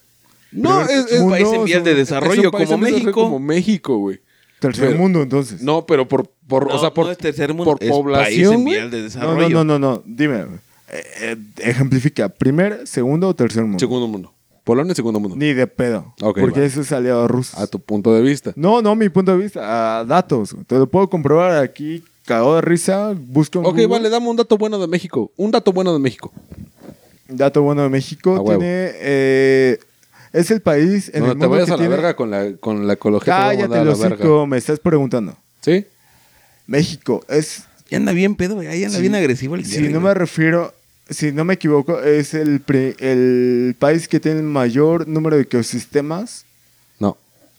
[0.53, 2.81] No, Primer es, es, mundo, país en vías de desarrollo es un país como en
[2.85, 3.23] desarrollo México.
[3.23, 4.19] Como México, güey.
[4.59, 5.61] Tercer Pero- mundo, entonces.
[5.61, 8.25] No, pero por, por No, o sea, por, no es tercer mundo, por es población,
[8.25, 8.65] país en güey.
[8.73, 9.49] vías de no, desarrollo.
[9.49, 10.03] no, no, no, no.
[10.05, 10.45] Dime, eh,
[10.89, 12.29] eh, ejemplifica.
[12.29, 13.79] ¿Primer, segundo o tercer mundo?
[13.79, 14.31] Segundo mundo.
[14.63, 15.35] Polonia, segundo mundo.
[15.35, 16.13] Ni de pedo.
[16.17, 16.65] Porque va.
[16.65, 17.61] eso es aliado a Rusia.
[17.61, 18.51] A tu punto de vista.
[18.55, 19.99] No, no, mi punto de vista.
[19.99, 20.55] A datos.
[20.65, 22.03] Te lo puedo comprobar aquí.
[22.25, 23.13] Cagado de risa.
[23.15, 23.87] Busca un Ok, Google.
[23.87, 25.31] vale, dame un dato bueno de México.
[25.37, 26.31] Un dato bueno de México.
[27.27, 28.43] Dato bueno de México.
[28.43, 28.57] Tiene.
[28.95, 29.79] eh,
[30.33, 32.31] es el país en no el te mundo vayas que a la tiene- verga con
[32.31, 33.33] la, con la ecología.
[33.35, 34.45] te Cállate, mandar a la verga.
[34.47, 35.37] me estás preguntando.
[35.61, 35.85] ¿Sí?
[36.67, 37.63] México es.
[37.95, 38.59] Ya anda bien pedo.
[38.59, 39.01] Ahí anda Sí.
[39.01, 40.73] bien agresivo el Si no me refiero.
[41.09, 42.61] Si no me equivoco, es el,
[42.99, 46.43] el país que tiene el mayor número de ecosistemas.
[46.99, 47.15] No.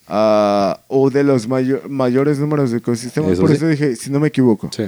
[0.07, 3.31] ah, o de los mayo- mayores números de ecosistemas.
[3.31, 3.55] Eso Por sí.
[3.55, 4.69] eso dije, si no me equivoco.
[4.75, 4.83] Sí.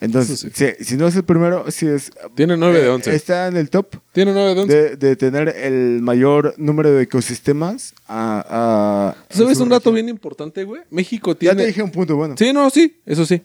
[0.00, 2.10] Entonces, si, si no es el primero, si es.
[2.34, 3.14] Tiene 9 de eh, 11.
[3.14, 4.74] Está en el top Tiene 9 de 11.
[4.76, 7.94] de, de tener el mayor número de ecosistemas.
[8.06, 10.82] A, a- ¿Tú ¿Sabes un dato bien importante, güey?
[10.90, 11.62] México Ya tiene...
[11.62, 12.34] te dije un punto bueno.
[12.36, 13.40] Sí, no, sí, eso sí.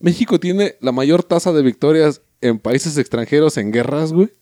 [0.00, 4.32] México tiene la mayor tasa de victorias en países extranjeros en guerras, güey.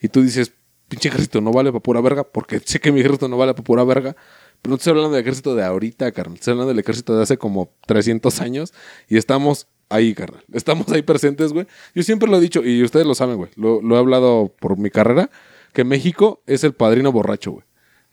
[0.00, 0.52] Y tú dices,
[0.88, 3.64] pinche ejército no vale para pura verga, porque sé que mi ejército no vale para
[3.64, 4.16] pura verga.
[4.62, 6.36] Pero no estoy hablando del ejército de ahorita, carnal.
[6.36, 8.72] Estoy hablando del ejército de hace como 300 años.
[9.08, 10.42] Y estamos ahí, carnal.
[10.52, 11.66] Estamos ahí presentes, güey.
[11.94, 13.50] Yo siempre lo he dicho, y ustedes lo saben, güey.
[13.56, 15.30] Lo, lo he hablado por mi carrera,
[15.74, 17.64] que México es el padrino borracho, güey.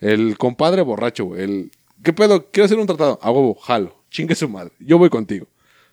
[0.02, 1.44] El compadre borracho, güey.
[1.44, 1.72] El,
[2.04, 2.50] ¿Qué pedo?
[2.52, 3.20] Quiero hacer un tratado.
[3.22, 3.96] A huevo, jalo.
[4.10, 4.74] Chingue su madre.
[4.80, 5.48] Yo voy contigo.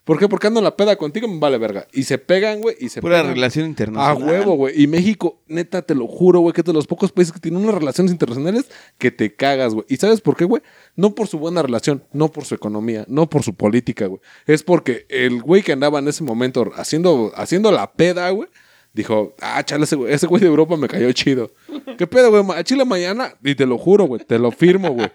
[0.09, 0.27] ¿Por qué?
[0.27, 1.87] Porque ando en la peda contigo, me vale verga.
[1.93, 3.35] Y se pegan, güey, y se Pura pegan.
[3.35, 4.23] relación A internacional.
[4.27, 4.83] huevo, güey.
[4.83, 7.63] Y México, neta, te lo juro, güey, que es de los pocos países que tienen
[7.63, 8.65] unas relaciones internacionales
[8.97, 9.85] que te cagas, güey.
[9.87, 10.63] ¿Y sabes por qué, güey?
[10.97, 14.23] No por su buena relación, no por su economía, no por su política, güey.
[14.47, 18.49] Es porque el güey que andaba en ese momento haciendo, haciendo la peda, güey,
[18.95, 21.53] dijo, ah, chale, ese güey, ese güey de Europa me cayó chido.
[21.99, 22.59] ¿Qué pedo, güey?
[22.59, 25.11] A Chile mañana, y te lo juro, güey, te lo firmo, güey.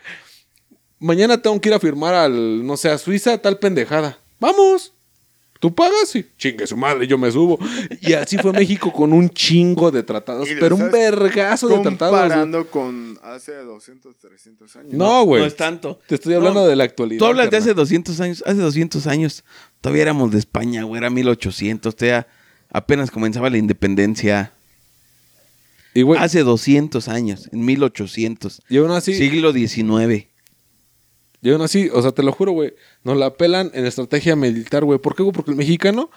[0.99, 4.19] Mañana tengo que ir a firmar al, no sé, a Suiza, tal pendejada.
[4.43, 4.91] Vamos.
[5.61, 7.57] Tú pagas y chingue su madre, yo me subo.
[8.01, 12.19] Y así fue México con un chingo de tratados, Y pero un vergazo de tratados.
[12.19, 14.93] Comparando con hace 200, 300 años.
[14.93, 15.41] No, güey.
[15.41, 16.01] No es tanto.
[16.05, 17.19] Te estoy hablando No, de la actualidad.
[17.19, 17.83] Tú hablas de hace carnal.
[17.85, 18.43] 200 años.
[18.45, 19.45] Hace 200 años
[19.79, 20.97] todavía éramos de España, güey.
[20.99, 21.95] Era 1800.
[21.95, 22.27] Todavía
[22.69, 24.51] apenas comenzaba la independencia.
[25.93, 28.63] Y, güey, Hace 200 años, en 1800.
[28.67, 30.27] y aún así, Siglo XIX.
[31.43, 32.73] Y aún así, o sea, te lo juro, güey,
[33.03, 34.97] nos la pelan en estrategia militar, güey.
[34.97, 35.33] ¿Por qué, güey?
[35.33, 36.09] Porque el mexicano,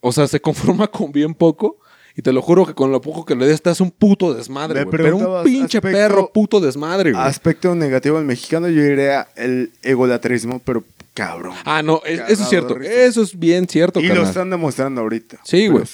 [0.00, 1.78] o sea, se conforma con bien poco.
[2.14, 4.34] Y te lo juro que con lo poco que le des, te hace un puto
[4.34, 4.98] desmadre, güey.
[5.02, 7.24] Pero un pinche aspecto- perro puto desmadre, güey.
[7.24, 10.84] Aspecto negativo del mexicano, yo diría el egolatrismo, pero
[11.14, 11.54] cabrón.
[11.64, 12.78] Ah, no, es- eso es cierto.
[12.82, 14.28] Eso es bien cierto, y lo carnal.
[14.28, 15.38] están demostrando ahorita.
[15.42, 15.84] Sí, güey.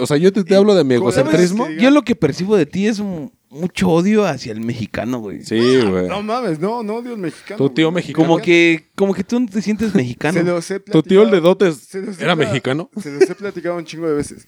[0.00, 1.68] O sea, yo te, te hablo de mi ¿Cómo sabes egocentrismo.
[1.80, 5.42] Yo lo que percibo de ti es un- mucho odio hacia el mexicano, güey.
[5.44, 6.08] Sí, güey.
[6.08, 7.58] No mames, no, no odio al mexicano.
[7.58, 7.96] Tu tío güey.
[8.02, 8.26] mexicano.
[8.28, 10.38] Como que, como que tú no te sientes mexicano.
[10.38, 12.90] Se los he Tu tío el de dotes se los he era mexicano.
[13.00, 14.46] Se los he platicado un chingo de veces.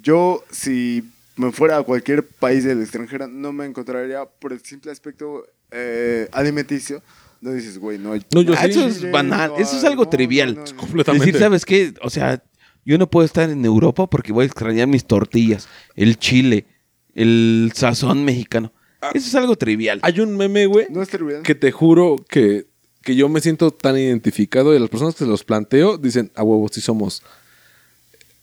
[0.00, 1.04] Yo, si
[1.36, 6.28] me fuera a cualquier país del extranjero, no me encontraría por el simple aspecto eh,
[6.32, 7.02] alimenticio.
[7.40, 8.22] No dices, güey, no hay.
[8.34, 8.70] No, yo Ah, sí.
[8.70, 10.54] eso es banal, eso es algo trivial.
[10.54, 10.76] no, no, no.
[10.76, 11.26] Completamente.
[11.26, 11.94] Decir, ¿sabes qué?
[12.02, 12.42] O sea,
[12.84, 16.66] yo no puedo estar en Europa porque voy a extrañar mis tortillas, el chile,
[17.14, 18.72] el sazón mexicano.
[19.14, 19.98] Eso es algo trivial.
[20.02, 21.42] Hay un meme, güey, No es trivial.
[21.42, 22.66] que te juro que,
[23.02, 26.42] que yo me siento tan identificado y las personas que se los planteo dicen, a
[26.42, 27.22] huevos, sí somos.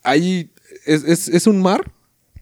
[0.04, 0.52] Ahí
[0.86, 1.92] es, es- es un mar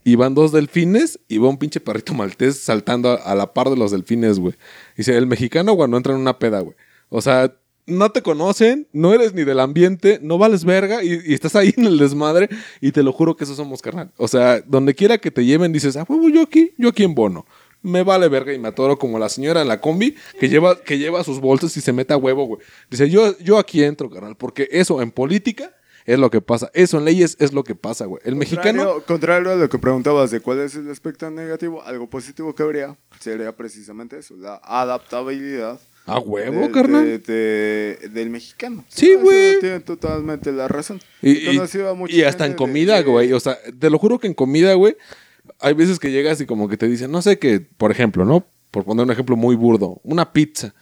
[0.03, 3.69] y van dos delfines y va un pinche perrito maltés saltando a, a la par
[3.69, 4.53] de los delfines, güey.
[4.95, 6.75] Dice, el mexicano cuando entra en una peda, güey.
[7.09, 7.53] O sea,
[7.87, 11.73] no te conocen, no eres ni del ambiente, no vales verga y, y estás ahí
[11.77, 12.49] en el desmadre
[12.81, 14.11] y te lo juro que eso somos, carnal.
[14.17, 17.15] O sea, donde quiera que te lleven dices, ah, huevo, yo aquí, yo aquí en
[17.15, 17.45] bono.
[17.81, 20.97] me vale verga y me atoro como la señora en la combi que lleva, que
[20.97, 22.61] lleva sus bolsas y se mete a huevo, güey.
[22.89, 25.75] Dice, yo, yo aquí entro, carnal, porque eso en política
[26.05, 26.71] es lo que pasa.
[26.73, 28.21] Eso en leyes es lo que pasa, güey.
[28.25, 28.83] El mexicano...
[28.83, 32.63] Contrario, contrario a lo que preguntabas de cuál es el aspecto negativo, algo positivo que
[32.63, 35.79] habría sería precisamente eso, la adaptabilidad.
[36.05, 37.03] A huevo, de- carnal.
[37.05, 38.85] de- de- del mexicano.
[38.89, 39.59] Sí, güey.
[39.59, 40.99] Tiene totalmente la razón.
[41.21, 43.33] Y, hasta en comida, güey.
[43.33, 44.95] O sea, te lo juro que en comida, güey,
[45.59, 48.45] hay veces que llegas y como que te dicen, no sé qué, por ejemplo, ¿no?
[48.71, 50.73] Por poner un ejemplo muy burdo, una pizza.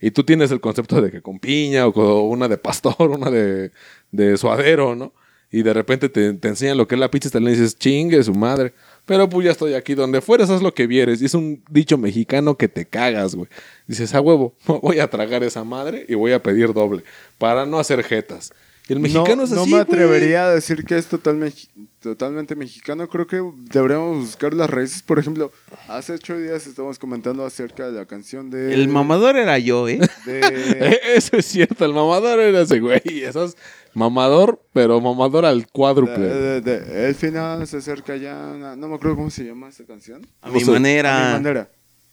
[0.00, 3.30] Y tú tienes el concepto de que con piña o con una de pastor, una
[3.30, 3.72] de,
[4.12, 5.12] de suadero, ¿no?
[5.52, 7.76] Y de repente te, te enseñan lo que es la pizza y te le dices,
[7.76, 8.72] chingue su madre.
[9.06, 9.94] Pero pues ya estoy aquí.
[9.94, 11.20] Donde fueras, haz lo que vieres.
[11.22, 13.48] Y es un dicho mexicano que te cagas, güey.
[13.86, 17.02] Dices, a huevo, voy a tragar esa madre y voy a pedir doble.
[17.38, 18.52] Para no hacer jetas.
[18.92, 21.52] El mexicano no, es así, No me atrevería a decir que es total
[22.00, 23.08] totalmente mexicano.
[23.08, 23.40] Creo que
[23.72, 25.02] deberíamos buscar las raíces.
[25.02, 25.52] Por ejemplo,
[25.88, 28.74] hace ocho días estábamos comentando acerca de la canción de...
[28.74, 30.00] El mamador era yo, ¿eh?
[30.26, 33.00] de- Eso es cierto, el mamador era ese güey.
[33.04, 33.56] Eso es
[33.94, 36.18] mamador, pero mamador al cuádruple.
[36.18, 38.34] de- de- de- el final se acerca ya...
[38.56, 40.26] una- no me acuerdo cómo se llama esta canción.
[40.42, 41.24] A No mi manera.
[41.24, 41.70] A mi manera.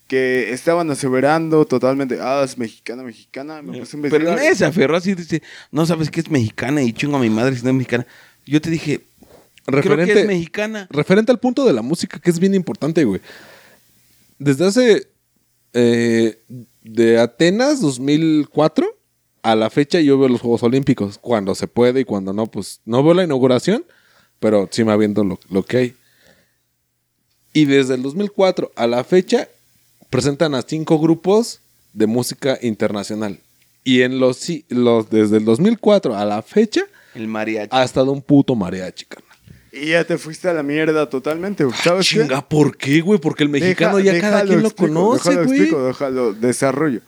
[0.08, 3.62] Que estaban aseverando totalmente, ah, es mexicana, mexicana.
[3.62, 5.42] Me puse a Pero nadie se aferró así, dice,
[5.72, 8.08] no sabes que es mexicana y chingo a mi madre si no es mexicana.
[8.46, 9.02] Yo te dije,
[9.66, 10.88] creo que referente, es mexicana.
[10.90, 13.22] referente al punto de la música, que es bien importante, güey.
[14.40, 15.08] Desde hace.
[15.74, 16.40] eh,
[16.88, 18.88] de Atenas 2004
[19.44, 21.18] a la fecha, yo veo los Juegos Olímpicos.
[21.18, 23.86] Cuando se puede y cuando no, pues no veo la inauguración,
[24.40, 25.96] pero sí me aviento lo, lo que hay.
[27.54, 29.48] Y desde el 2004 a la fecha,
[30.10, 31.60] presentan a cinco grupos
[31.94, 33.40] de música internacional.
[33.84, 36.82] Y en los, sí- los desde el 2004 a la fecha,
[37.16, 37.70] El mariachi.
[37.72, 39.28] ha estado un puto mariachi, carnal.
[39.72, 41.64] Y ya te fuiste a la mierda totalmente.
[41.84, 42.20] ¿Sabes qué?
[42.22, 43.20] Chinga, ¿por qué, güey?
[43.20, 45.60] Porque el mexicano Deja- ya cada quien lo explico, conoce, Déjalo güey.
[45.60, 47.02] explico, déjalo desarrollo.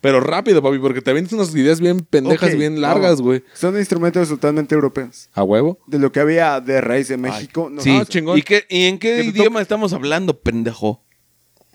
[0.00, 3.44] Pero rápido, papi, porque te avientas unas ideas bien pendejas, bien largas, güey.
[3.52, 5.28] Son instrumentos totalmente europeos.
[5.34, 5.78] ¿A huevo?
[5.86, 7.68] De lo que había de raíz de México.
[7.70, 8.38] no Sí, Ah, chingón.
[8.38, 11.02] ¿Y, qué- y en qué idioma estamos hablando, pendejo?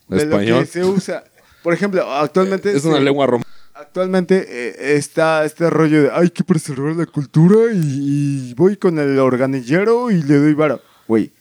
[0.07, 0.59] De lo Español.
[0.61, 1.23] que se usa.
[1.63, 2.75] Por ejemplo, actualmente.
[2.75, 3.45] Es una se- lengua romana.
[3.73, 8.97] Actualmente eh, está este rollo de hay que preservar la cultura y, y voy con
[8.99, 10.79] el organillero y le doy vara.
[11.07, 11.31] Güey,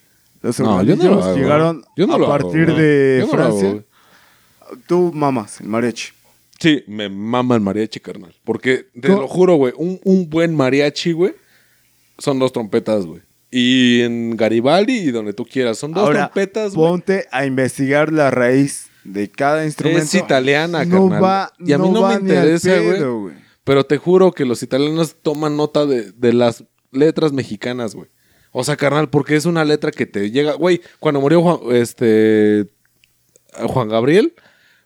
[0.43, 1.37] los No, yo no lo organilleros hago.
[1.37, 2.77] llegaron Yo no a lo hago, partir güey.
[2.77, 3.85] de no lo hago, Francia.
[4.89, 6.09] Tú mamas el mariachi.
[6.59, 8.35] Sí, me mama el mariachi, carnal.
[8.45, 9.23] Porque te ¿Cómo?
[9.23, 11.35] lo juro, güey, un, un buen mariachi, güey,
[12.19, 13.21] son dos trompetas, güey.
[13.57, 16.91] Y en Garibaldi y donde tú quieras, son dos Ahora, trompetas, güey.
[16.91, 20.03] ponte a investigar la raíz de cada instrumento.
[20.03, 21.23] Es italiana, no carnal.
[21.23, 23.35] Va, Y a mí no me interesa, güey.
[23.63, 28.09] Pero te juro que los italianos toman nota de, de las letras mexicanas, güey.
[28.51, 30.55] O sea, carnal, porque es una letra que te llega.
[30.55, 32.67] Güey, cuando murió Juan, este,
[33.69, 34.35] Juan Gabriel,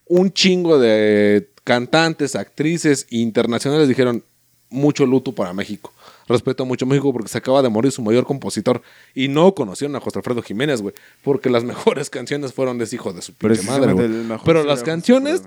[0.05, 4.25] un chingo de cantantes, actrices internacionales dijeron
[4.69, 5.95] mucho luto para México.
[6.29, 8.83] Respeto mucho a México porque se acaba de morir su mayor compositor.
[9.15, 10.95] Y no conocieron a José Alfredo Jiménez, güey.
[11.23, 14.09] Porque las mejores canciones fueron de ese hijo de su pinche madre, güey.
[14.45, 15.43] Pero las canciones.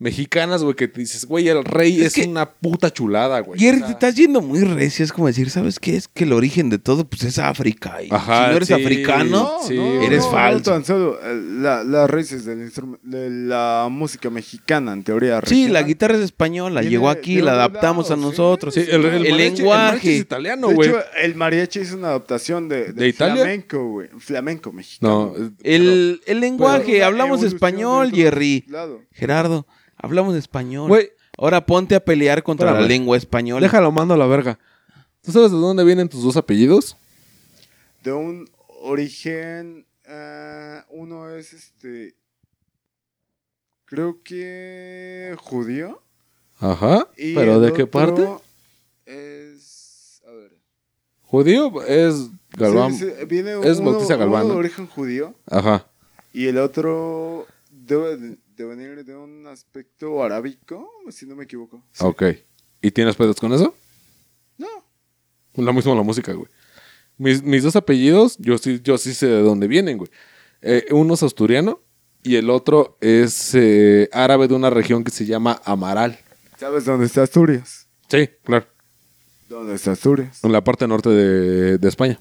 [0.00, 3.58] Mexicanas, güey, que te dices, güey, el rey es, que- una puta chulada, güey.
[3.58, 5.04] Jerry, O sea, te estás yendo muy recio.
[5.04, 5.96] Es como decir, ¿sabes qué?
[5.96, 8.00] Es que el origen de todo, pues es África.
[8.02, 8.74] Y Ajá, si no eres sí.
[8.74, 10.70] africano, Sí, eres no, falso.
[10.70, 12.70] No tan solo eh, la- las raíces del
[13.02, 15.40] de la música mexicana, en teoría.
[15.44, 16.82] Sí, la guitarra es española.
[16.82, 18.74] Llegó aquí, de la adaptamos lado, a nosotros.
[18.74, 20.14] sí, el, el El mariachi- el mariachi lenguaje.
[20.14, 20.90] es italiano, de güey.
[21.22, 23.36] el mariachi es una adaptación de, ¿De Italia?
[23.42, 24.08] flamenco, güey.
[24.18, 25.34] Flamenco mexicano.
[25.36, 28.64] No, El, el lenguaje, Pero- hablamos español, de Jerry.
[28.68, 29.02] lado.
[29.12, 29.66] Gerardo,
[29.98, 30.88] hablamos español.
[30.88, 31.10] Güey.
[31.36, 33.60] Ahora ponte a pelear contra la lengua española.
[33.60, 34.58] déjalo, mando a la verga.
[35.22, 36.96] ¿Tú sabes de dónde vienen tus dos apellidos?
[38.02, 38.50] De un
[38.82, 39.86] origen.
[40.04, 42.16] eh, uno es este.
[43.84, 45.36] Creo que.
[45.38, 46.02] judío.
[46.58, 47.08] Ajá.
[47.16, 48.28] y ¿Pero de qué parte?
[49.06, 50.20] Es.
[50.26, 50.52] A ver.
[51.22, 52.94] Judío es Galván.
[52.94, 54.54] Sí, sí, viene es uno, Bautista Galván, uno ¿no?
[54.54, 55.34] de origen judío.
[55.46, 55.86] Ajá.
[56.32, 61.80] Y el otro debe de, de venir de un aspecto arábico, si no me equivoco.
[61.92, 62.04] Sí.
[62.04, 62.22] Ok.
[62.82, 63.72] ¿Y tienes pedos con eso?
[64.58, 64.66] No.
[65.54, 66.48] Lo mismo la música, güey.
[67.16, 70.10] Mis, mis dos apellidos, yo sí, yo sí sé de dónde vienen, güey.
[70.60, 71.80] Eh, uno es asturiano
[72.24, 76.18] y el otro es eh, árabe de una región que se llama Amaral.
[76.58, 77.86] ¿Sabes dónde está Asturias?
[78.08, 78.66] Sí, claro.
[79.48, 80.42] ¿Dónde está Asturias?
[80.42, 82.20] En la parte norte de, de España.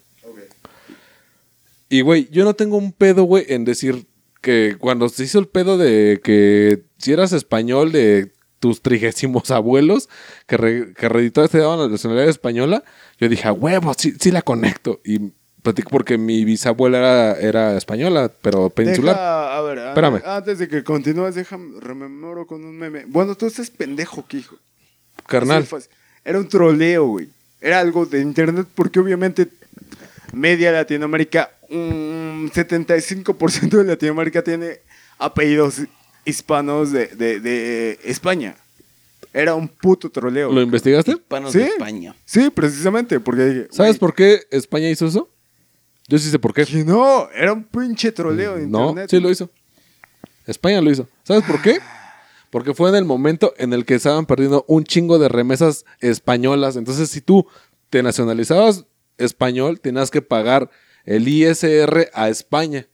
[1.89, 4.05] Y, güey, yo no tengo un pedo, güey, en decir
[4.47, 10.07] que cuando se hizo el pedo de que si eras español de tus trigésimos abuelos
[10.47, 12.85] que, re, que reeditores te daban la nacionalidad española,
[13.19, 15.01] yo dije, a huevo, sí, sí la conecto.
[15.03, 19.15] Y Platico porque mi bisabuela era, era española, pero peninsular.
[19.15, 20.21] Deja, a ver, Espérame.
[20.23, 23.03] antes de que continúes, déjame, rememoro con un meme.
[23.05, 24.55] Bueno, tú estás pendejo, hijo.
[25.25, 25.67] Carnal.
[26.23, 27.29] Era un troleo, güey.
[27.59, 29.49] Era algo de internet porque obviamente
[30.31, 34.79] media Latinoamérica, un 75% de Latinoamérica tiene
[35.17, 35.81] apellidos
[36.25, 38.55] hispanos de, de- de España.
[39.33, 40.51] Era un puto troleo.
[40.51, 41.11] ¿Lo investigaste?
[41.11, 41.59] Hispanos ¿Sí?
[41.59, 42.15] de España.
[42.25, 45.29] Sí, precisamente, porque dije, ¿Sabes por qué España hizo eso?
[46.07, 46.65] Yo sí sé por qué.
[46.65, 49.09] que no, era un pinche troleo de No, internet.
[49.09, 49.49] sí lo hizo.
[50.45, 51.07] España lo hizo.
[51.23, 51.79] ¿Sabes por qué?
[52.49, 56.77] Porque fue en el momento en el que estaban perdiendo un chingo de remesas españolas.
[56.77, 57.45] Entonces, si tú
[57.89, 58.85] te nacionalizabas
[59.17, 60.69] español, tenías que pagar
[61.07, 62.87] el ISR a España.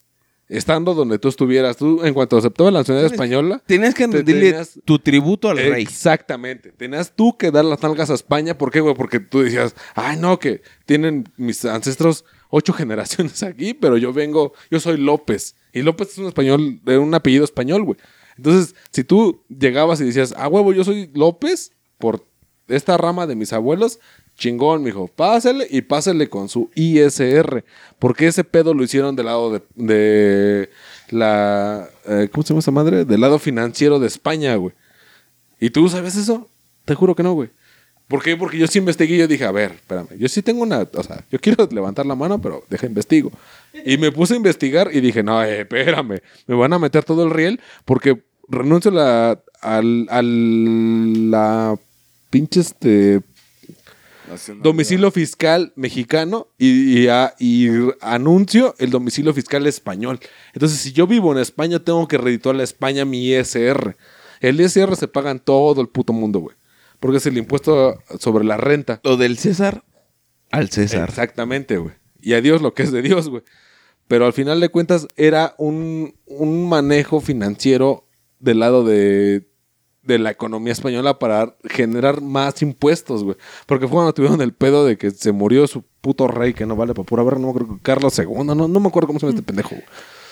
[0.48, 1.78] Estando donde tú estuvieras.
[1.78, 4.56] Tú, en cuanto aceptabas la nacionalidad española, Tenías que rendirle
[4.86, 5.82] tu tributo al rey.
[5.82, 6.72] Exactamente.
[6.72, 8.58] Tenías tú que dar las nalgas a España.
[8.58, 8.94] ¿Por qué, güey?
[8.94, 14.54] Porque tú decías, ay, no, que tienen mis ancestros ocho generaciones aquí, pero yo vengo,
[14.70, 15.56] yo soy López.
[15.74, 17.98] Y López es un español, de un apellido español, güey.
[18.38, 22.28] Entonces, si tú llegabas y decías, ah, huevo, yo soy López por
[22.68, 24.00] esta rama de mis abuelos,
[24.38, 25.08] chingón, mijo.
[25.08, 27.64] Pásale y pásale con su ISR.
[28.00, 30.70] Porque ese pedo lo hicieron del lado de, de
[31.10, 31.88] la.
[32.06, 33.06] eh, ¿Cómo se llama esa madre?
[33.06, 34.74] Del lado financiero de España, güey.
[35.60, 36.50] ¿Y tú sabes eso?
[36.86, 37.50] Te juro que no, güey.
[38.08, 38.36] ¿Por qué?
[38.36, 41.04] Porque yo sí investigué y yo dije, a ver, espérame, yo sí tengo una, o
[41.04, 43.32] sea, yo quiero levantar la mano, pero deja investigo.
[43.86, 47.24] Y me puse a investigar y dije, no, eh, espérame, me van a meter todo
[47.24, 51.76] el riel porque renuncio a la, al, al- la
[52.30, 53.22] pinche este,
[54.62, 57.68] Domicilio fiscal mexicano y, y a- y
[58.02, 60.20] anuncio el domicilio fiscal español.
[60.54, 63.96] Entonces, si yo vivo en España, tengo que redituar a España mi ISR.
[64.40, 66.56] El ISR se paga en todo el puto mundo, güey.
[67.00, 69.02] Porque es el impuesto sobre la renta.
[69.04, 69.84] Lo del César
[70.52, 71.10] al César.
[71.10, 71.94] Exactamente, güey.
[72.22, 73.44] Y a Dios lo que es de Dios, güey.
[74.08, 78.08] Pero al final de cuentas era un, un manejo financiero
[78.40, 79.48] del lado de,
[80.04, 83.38] de la economía española para generar más impuestos, güey.
[83.66, 86.76] Porque fue cuando tuvieron el pedo de que se murió su puto rey, que no
[86.76, 89.26] vale para pura verga, no me acuerdo, Carlos II, no, no me acuerdo cómo se
[89.26, 89.84] llama este pendejo, güey.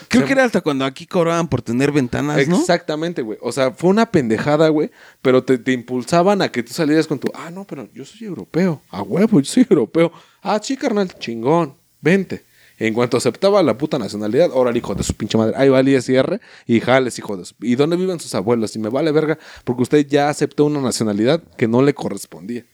[0.10, 2.60] Creo Se- que era hasta cuando aquí cobraban por tener ventanas, ¿no?
[2.60, 3.38] Exactamente, güey.
[3.42, 4.92] O sea, fue una pendejada, güey.
[5.22, 8.28] Pero te, te impulsaban a que tú salieras con tu, ah, no, pero yo soy
[8.28, 8.82] europeo.
[8.90, 10.12] A huevo, yo soy europeo.
[10.42, 11.76] Ah, sí, carnal, chingón.
[12.02, 12.44] Vente.
[12.82, 15.54] En cuanto aceptaba la puta nacionalidad, ahora el hijo de su pinche madre.
[15.56, 17.54] Ahí va el ISR y jales, hijo de su.
[17.62, 18.76] ¿Y dónde viven sus abuelos?
[18.76, 22.66] Y me vale verga, porque usted ya aceptó una nacionalidad que no le correspondía.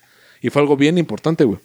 [0.42, 1.60] Y fue algo bien importante, güey.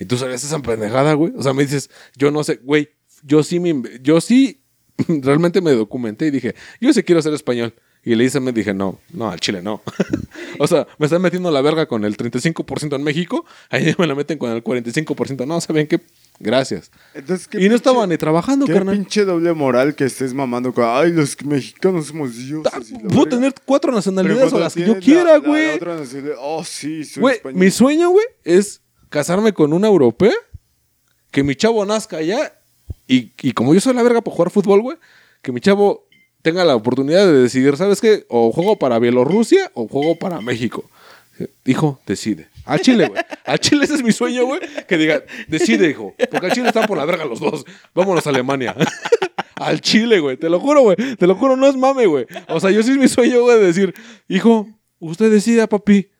[0.00, 1.32] Y tú sabías esa pendejada, güey.
[1.36, 2.88] O sea, me dices, yo no sé, güey,
[3.22, 4.64] yo sí me, yo sí
[5.06, 7.72] realmente me documenté y dije, yo sí quiero ser español.
[8.02, 9.80] Y le hice, me dije, no, no, al Chile no.
[10.58, 14.16] o sea, me están metiendo la verga con el 35% en México, ahí me la
[14.16, 15.46] meten con el 45%.
[15.46, 16.00] No, ¿saben qué?
[16.44, 16.90] Gracias.
[17.14, 18.96] Entonces, ¿qué Y no pinche- estaba ni trabajando, Qué carnal.
[18.96, 22.90] pinche doble moral que estés mamando con, ay, los mexicanos somos dioses.
[22.90, 23.30] Y la Puedo verga".
[23.30, 25.78] tener cuatro nacionalidades o las que yo quiera, güey.
[26.40, 27.60] Oh, sí, soy Güey, español.
[27.60, 30.34] mi sueño, güey, es casarme con una europea,
[31.30, 32.52] que mi chavo nazca allá,
[33.06, 34.96] y, y como yo soy la verga para jugar fútbol, güey,
[35.42, 36.06] que mi chavo
[36.42, 38.26] tenga la oportunidad de decidir, ¿sabes qué?
[38.28, 40.84] O juego para Bielorrusia o juego para México.
[41.64, 42.48] Hijo, decide.
[42.64, 43.22] Al Chile, güey.
[43.44, 44.60] Al Chile ese es mi sueño, güey.
[44.86, 46.14] Que diga, decide, hijo.
[46.30, 47.64] Porque al Chile están por la verga los dos.
[47.94, 48.74] Vámonos a Alemania.
[49.56, 50.36] al Chile, güey.
[50.36, 50.96] Te lo juro, güey.
[51.16, 52.26] Te lo juro, no es mame, güey.
[52.48, 53.94] O sea, yo sí es mi sueño, güey, de decir,
[54.28, 56.11] hijo, usted decida, papi.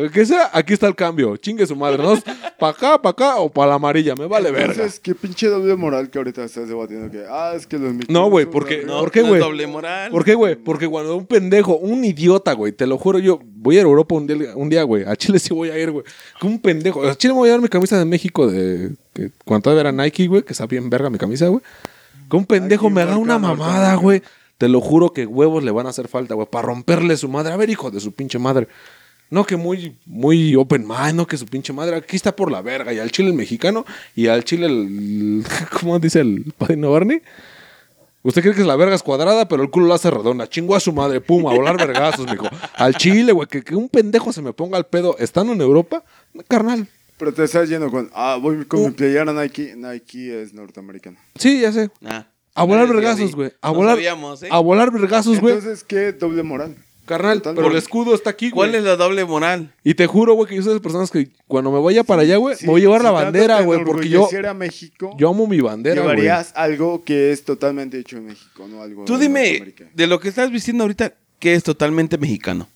[0.00, 1.36] El que sea, aquí está el cambio.
[1.36, 2.02] Chingue su madre.
[2.02, 2.18] ¿no?
[2.58, 4.14] ¿Para acá, para acá o para la amarilla?
[4.14, 4.72] Me vale verga.
[4.72, 8.30] Entonces, qué pinche doble moral que ahorita estás debatiendo que, ah, es que los No,
[8.30, 8.84] güey, porque-.
[8.84, 9.40] No, ¿Por qué, no es güey?
[9.42, 10.10] doble moral.
[10.10, 10.56] ¿Por qué, güey?
[10.56, 14.26] Porque cuando un pendejo, un idiota, güey, te lo juro, yo voy a Europa un
[14.26, 15.04] día, un día, güey.
[15.04, 16.04] A Chile sí voy a ir, güey.
[16.40, 17.06] Que un pendejo.
[17.06, 18.92] A Chile me voy a dar mi camisa de México de.
[19.12, 21.62] Que, cuando todavía era Nike, güey, que está bien verga mi camisa, güey.
[22.30, 24.22] Que un pendejo me haga una mamada, güey.
[24.56, 27.52] Te lo juro que huevos le van a hacer falta, güey, para romperle su madre.
[27.52, 28.68] A ver, hijo de su pinche madre.
[29.30, 31.96] No que muy, muy open mind, no que su pinche madre.
[31.96, 32.92] Aquí está por la verga.
[32.92, 35.44] Y al chile el mexicano y al chile el.
[35.80, 37.22] ¿Cómo dice el padrino Barney?
[38.22, 40.46] Usted cree que es la verga es cuadrada, pero el culo la hace redonda.
[40.48, 42.46] Chingo a su madre, pum, a volar vergazos, mijo.
[42.74, 46.04] Al chile, güey, que, que un pendejo se me ponga al pedo estando en Europa,
[46.46, 46.86] carnal.
[47.16, 48.86] Pero te estás yendo con, ah, voy con Uh.
[48.88, 49.74] mi playera Nike.
[49.76, 51.16] Nike es norteamericano.
[51.36, 51.90] Sí, ya sé.
[52.04, 53.52] Ah, A volar vergazos, güey.
[53.62, 53.94] A No volar.
[53.96, 54.48] sabíamos, ¿eh?
[54.50, 55.54] A volar vergazos, güey.
[55.54, 56.76] Entonces, ¿qué doble moral?
[57.10, 58.78] Carnal, pero el escudo está aquí, ¿Cuál güey.
[58.80, 59.74] es la doble moral?
[59.84, 62.22] Y te juro, güey, que yo soy de esas personas que cuando me vaya para
[62.22, 64.18] allá, güey, Sí, me voy a llevar si la tanto bandera, te güey, porque yo,
[64.20, 66.16] enorgulleciera México, yo amo mi bandera, güey.
[66.16, 69.90] llevarías algo que es totalmente hecho en México, no algo Tú de dime, Norteamérica.
[69.92, 72.68] de lo que estás vistiendo ahorita, ¿qué es totalmente mexicano?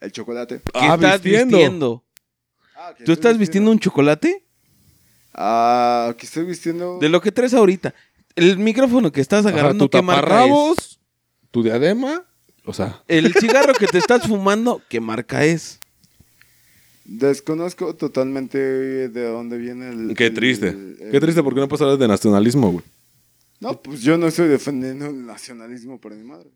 [0.00, 0.60] El chocolate.
[0.64, 1.56] ¿Qué Ah, estás vistiendo.
[1.56, 2.04] vistiendo?
[2.76, 4.44] Ah, que ¿Tú estás vistiendo un chocolate?
[5.34, 6.98] Ah, que estoy vistiendo.
[6.98, 7.94] De lo que traes ahorita.
[8.34, 10.24] El micrófono que estás Ajá, agarrando, tu ¿qué marca es?
[10.28, 11.00] taparrabos,
[11.50, 12.24] tu diadema,
[12.70, 15.78] o sea, El cigarro que te estás fumando, ¿qué marca es?
[17.04, 18.58] Desconozco totalmente
[19.08, 20.14] de dónde viene el.
[20.14, 20.68] qué el- triste.
[20.68, 22.84] el- Qué triste porque no puedes hablar de nacionalismo, güey.
[23.58, 26.48] No, pues yo no estoy defendiendo el nacionalismo para mi madre.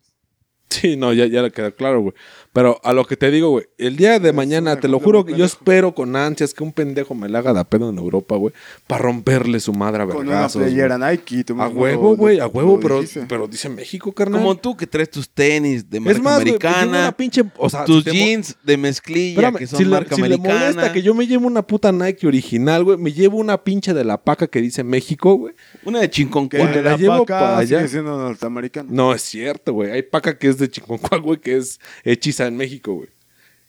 [0.70, 2.14] Sí, no, ya, ya le queda claro, güey.
[2.54, 5.24] Pero a lo que te digo, güey, el día de Es mañana, te lo juro
[5.24, 8.36] que yo espero con ansias que un pendejo me la haga de pedo en Europa,
[8.36, 8.54] güey,
[8.86, 10.72] para romperle su madre a Con una güey.
[10.72, 11.42] Nike.
[11.42, 13.26] tú A huevo, güey, a huevo, pero, dijiste.
[13.28, 14.40] pero dice México, carnal.
[14.40, 17.16] Como tú que traes tus tenis de marca es más, güey, me llevo americana, una
[17.16, 20.22] pinche, o sea, tus si jeans de mezclilla Espérame, que son si, le, marca si
[20.22, 23.92] le molesta que yo me llevo una puta Nike original, güey, me llevo una pinche
[23.92, 25.54] de la paca que dice México, güey.
[25.84, 27.78] Una de chincón Que la la llevo paca para allá.
[27.78, 28.90] sigue siendo norteamericano.
[28.92, 29.90] No es cierto, güey.
[29.90, 33.08] Hay paca que es de Chiconcuac, güey, que es hechiza en México, güey.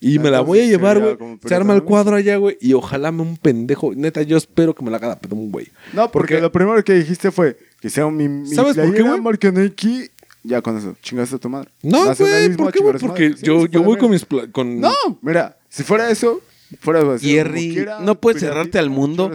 [0.01, 1.17] Y me la voy a llevar, güey.
[1.45, 2.57] Se arma el cuadro allá, güey.
[2.61, 3.93] Y ojalá me un pendejo.
[3.95, 5.67] Neta, yo espero que me la haga pedo un güey.
[5.93, 9.01] No, porque, Porque- lo primero que dijiste fue que sea mi, mi ¿Sabes por qué,
[9.01, 9.21] güey?
[9.21, 10.11] marca Nike.
[10.43, 11.71] Ya con eso, chingaste a tu madre.
[11.81, 12.55] No, güey.
[12.55, 12.99] ¿Por qué, güey?
[12.99, 13.29] Porque.
[13.35, 14.23] Sí, yo, yo voy con mis...
[14.51, 14.79] Con...
[14.79, 16.39] No, mira, si fuera eso,
[16.81, 19.31] fuera de Jerry, no puedes cerrarte al mundo.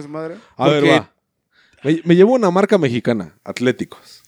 [0.55, 1.11] A ver, va.
[1.83, 3.35] Me, me llevo una marca mexicana.
[3.43, 4.20] Atléticos.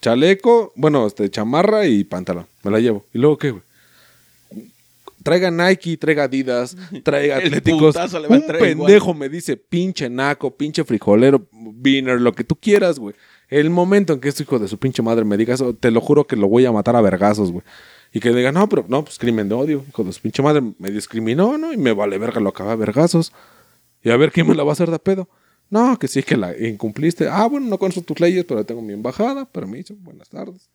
[0.00, 2.46] Chaleco, bueno, este, chamarra y pantalón.
[2.62, 3.04] Me la llevo.
[3.12, 3.62] ¿Y luego qué, güey?
[5.22, 7.94] Traiga Nike, traiga Adidas, traiga Atléticos.
[7.94, 12.98] le va Un pendejo me dice pinche naco, pinche frijolero, beaner, lo que tú quieras,
[12.98, 13.14] güey.
[13.48, 16.00] El momento en que este hijo de su pinche madre me diga eso, te lo
[16.00, 17.64] juro que lo voy a matar a vergazos, güey.
[18.12, 19.84] Y que diga, no, pero no, pues crimen de odio.
[19.88, 21.72] Hijo de su pinche madre me discriminó, ¿no?
[21.72, 23.32] Y me vale verga, lo acaba a vergazos.
[24.02, 25.28] Y a ver quién me la va a hacer de pedo.
[25.70, 27.28] No, que sí, que la incumpliste.
[27.28, 29.44] Ah, bueno, no conozco tus leyes, pero tengo mi embajada.
[29.44, 30.68] Permiso, buenas tardes.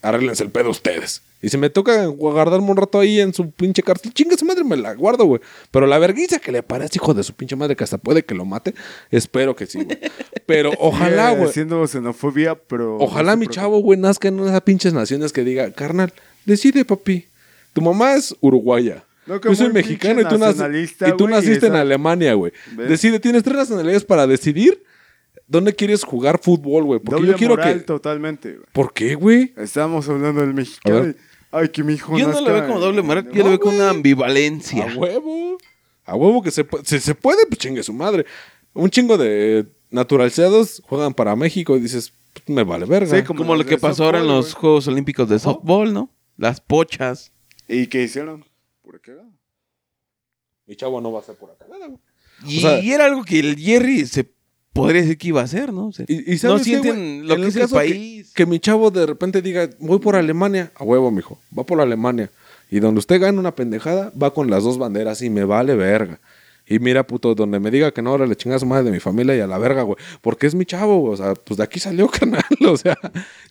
[0.00, 1.22] Arréglense el pedo ustedes.
[1.40, 4.62] Y si me toca guardarme un rato ahí en su pinche cárcel, chinga su madre,
[4.64, 5.40] me la guardo, güey.
[5.70, 8.34] Pero la vergüenza que le parece, hijo de su pinche madre, que hasta puede que
[8.34, 8.74] lo mate,
[9.10, 9.98] espero que sí, güey.
[10.46, 11.48] Pero ojalá, güey.
[11.48, 12.98] Haciendo xenofobia, pero.
[12.98, 16.12] Ojalá mi chavo, güey, nazca en esas pinches naciones que diga, carnal,
[16.44, 17.26] decide, papi.
[17.72, 19.04] Tu mamá es uruguaya.
[19.26, 22.52] No, que Yo soy mexicano y tú, y naciste en Alemania, güey.
[22.76, 24.82] Decide, tienes tres nacionalidades para decidir
[25.46, 27.00] dónde quieres jugar fútbol, güey.
[27.00, 27.80] Porque Doble yo quiero moral que.
[27.84, 28.66] totalmente, güey.
[28.72, 29.52] ¿Por qué, güey?
[29.56, 31.14] Estamos hablando del mexicano.
[31.50, 33.76] Ay, que mi hijo Yo no lo veo como doble moral, yo lo veo como
[33.76, 34.90] una ambivalencia.
[34.90, 35.56] A huevo.
[36.04, 38.26] A huevo que se, pu- si se puede, pues chingue su madre.
[38.72, 43.16] Un chingo de naturalizados juegan para México y dices, pues, me vale verga.
[43.16, 44.52] Sí, Como, Como lo que pasó ahora en los.
[44.54, 46.10] Juegos Olímpicos de softball, ¿no?
[46.36, 47.30] Las pochas.
[47.68, 48.44] ¿Y qué hicieron?
[48.84, 49.16] ¿Por qué?
[50.66, 51.64] Mi chavo no va a ser por acá.
[51.66, 51.98] güey.
[52.46, 54.30] Y, O sea- y era algo que el Jerry se
[54.72, 55.88] podría decir que iba a hacer, ¿no?
[55.88, 57.20] O sea, Y, y no ¿sabes qué, sienten güey?
[57.28, 58.32] lo En que es el caso que- país.
[58.34, 60.72] Que, mi chavo de repente diga, voy por Alemania.
[60.74, 61.38] A huevo, mijo.
[61.56, 62.30] Va por Alemania.
[62.70, 66.20] Y donde usted gane una pendejada, va con las dos banderas y me vale verga.
[66.66, 68.90] Y mira, puto, donde me diga que no, ahora le chinga a su madre de
[68.90, 69.96] mi familia y a la verga, güey.
[70.20, 71.12] Porque es mi chavo, güey.
[71.14, 72.44] O sea, pues de aquí salió, carnal.
[72.66, 72.96] O sea,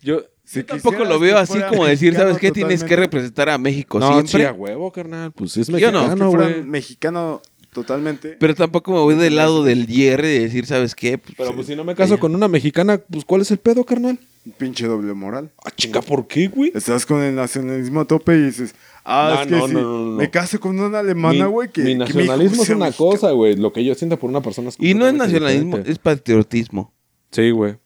[0.01, 0.24] yo...
[0.45, 2.51] Si Yo tampoco lo veo así como decir, mexicano ¿sabes qué?
[2.51, 4.41] Tienes que representar a México no, siempre.
[4.41, 5.32] sí, a huevo, carnal.
[5.32, 6.64] Pues es Yo no, que mexicano, güey.
[6.64, 7.41] mexicano
[7.72, 8.36] totalmente.
[8.39, 11.18] Pero tampoco me voy del lado del Jerry de decir, ¿sabes qué?
[11.18, 13.86] Pues, Pero pues si no me caso con una mexicana, pues ¿cuál es el pedo,
[13.86, 14.20] carnal?
[14.57, 15.49] Pinche doble moral.
[15.64, 16.74] Ah, chinga, ¿por qué, güey?
[16.76, 18.76] Estás con el nacionalismo a tope y dices,
[19.06, 20.18] ah, No, es que no, no, no, no.
[20.18, 23.10] me caso con una alemana, Mi- güey, que mi que nacionalismo es una mexicano".
[23.12, 23.56] cosa, güey.
[23.56, 25.91] Lo que yo siento por una persona es Y no es nacionalismo, diferente.
[25.91, 26.93] es patriotismo.
[27.32, 27.78] Sí, güey.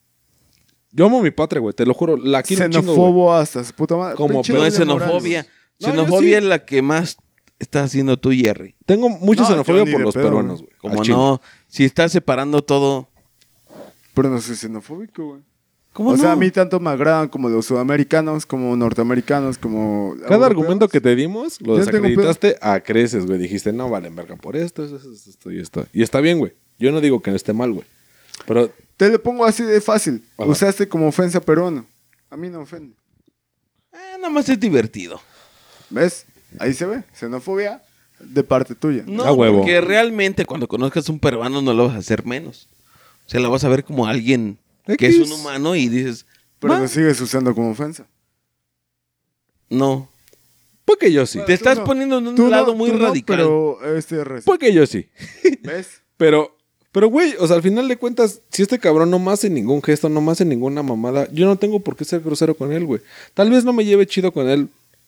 [0.92, 1.74] Yo amo mi patria, güey.
[1.74, 2.18] Te lo juro.
[2.18, 4.16] La quiero un chingo, hasta su puta madre.
[4.16, 5.46] Como No Pero es xenofobia.
[5.80, 6.44] Xenofobia sí.
[6.44, 7.18] es la que más
[7.60, 8.76] estás haciendo tú, Jerry.
[8.86, 10.72] Tengo mucha No, xenofobia por los pedo, peruanos, güey.
[10.80, 13.10] Como no, si estás separando todo.
[14.14, 15.42] Pero no soy xenofóbico, güey.
[15.98, 16.22] ¿Cómo o no?
[16.22, 20.12] sea, a mí tanto me agradan como los sudamericanos, como norteamericanos, como.
[20.22, 20.46] Cada europeos.
[20.52, 23.40] argumento que te dimos, lo desacreditaste a creces, güey.
[23.40, 25.88] Dijiste, no, vale, verga, por esto, esto, esto, esto y esto.
[25.94, 26.54] Y está bien, güey.
[26.78, 27.88] Yo no digo que no esté mal, güey.
[28.46, 30.24] Pero, Te lo pongo así de fácil.
[30.38, 30.48] Ajá.
[30.48, 31.84] Usaste como ofensa peruano.
[32.30, 32.94] A mí no ofende.
[33.92, 35.20] Eh, nada más es divertido.
[35.90, 36.28] ¿Ves?
[36.60, 37.04] Ahí se ve.
[37.12, 37.82] Xenofobia
[38.20, 39.04] de parte tuya.
[39.08, 39.62] No, A huevo.
[39.62, 42.68] porque realmente cuando conozcas un peruano no lo vas a hacer menos.
[43.26, 44.60] O sea, lo vas a ver como alguien
[44.96, 46.26] que es un humano y dices,
[46.60, 48.08] Pero "Va, lo sigues usando como ofensa.
[49.70, 50.10] no.
[50.86, 51.40] porque yo sí.
[51.46, 51.84] Te estás no.
[51.84, 53.36] poniendo en un Tú no, lado muy no, radical.
[53.38, 55.08] pero este es Porque yo sí.
[55.64, 56.02] ¿Ves?
[56.18, 56.58] Pero,
[56.92, 59.84] pero, güey, o sea, al final de cuentas, si este cabrón no me hace ningún
[59.84, 62.86] gesto, no me hace ninguna mamada, yo no tengo por qué ser grosero con él,
[62.86, 63.02] güey.
[63.36, 64.68] Tal vez no me lleve chido con él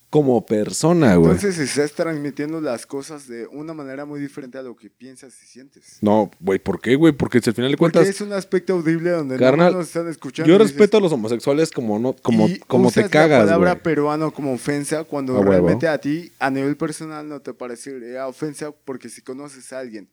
[0.09, 1.31] como persona, güey.
[1.33, 5.45] Entonces estás transmitiendo las cosas de una manera muy diferente a lo que piensas y
[5.45, 5.97] sientes.
[6.01, 7.13] No, güey, ¿por qué, güey?
[7.13, 9.87] Porque si al final de Porque cuentas, es un aspecto audible donde Carnal, no nos
[9.87, 10.47] están escuchando.
[10.47, 13.83] yo dices- respeto a los homosexuales como no, como, y como te cagas, la palabra
[13.83, 15.51] peruano como ofensa cuando A huevo.
[15.51, 20.09] realmente a ti, a nivel personal, no te parecería ofensa porque si conoces a alguien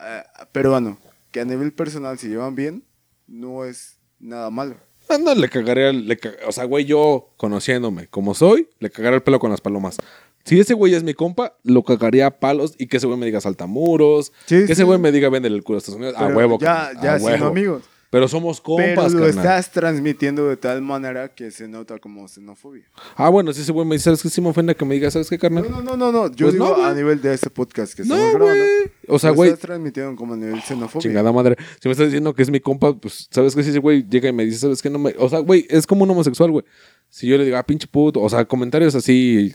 [0.00, 0.22] eh,
[0.52, 0.96] peruano
[1.32, 2.84] que a nivel personal se llevan bien,
[3.26, 4.76] no es nada malo.
[5.08, 9.38] No, le cagaría, le o sea, güey, yo conociéndome como soy, le cagaría el pelo
[9.38, 9.96] con las palomas.
[10.44, 13.24] Si ese güey es mi compa, lo cagaría a palos y que ese güey me
[13.26, 14.82] diga saltamuros, Sí, que ese sí.
[14.82, 16.16] güey me diga vende el culo a Estados Unidos.
[16.18, 16.58] A huevo.
[16.60, 17.46] Ya, ya a huevo.
[17.46, 17.82] amigos.
[18.14, 19.38] Pero somos Pero compas, lo carnal.
[19.38, 22.84] estás transmitiendo de tal manera que se nota como xenofobia.
[23.16, 24.28] Ah, bueno, si ese güey me dice, ¿sabes qué?
[24.30, 25.68] Si me ofende que me diga, ¿sabes qué, carnal?
[25.68, 26.28] No, no, no, no.
[26.30, 28.64] Yo Pues digo no, a nivel de este podcast que estamos No, grabando.
[28.64, 28.90] güey.
[29.08, 31.02] O sea, Lo güey, estás transmitiendo como a nivel xenofobia.
[31.02, 31.56] chingada madre.
[31.80, 33.64] Si me estás diciendo que es mi compa, pues, ¿sabes qué?
[33.64, 34.90] Si ese güey llega y me dice, ¿sabes qué?
[34.90, 35.12] No me...
[35.18, 36.64] O sea, güey, es como un homosexual, güey.
[37.10, 39.52] Si yo le digo, ah, pinche puto, o sea, comentarios así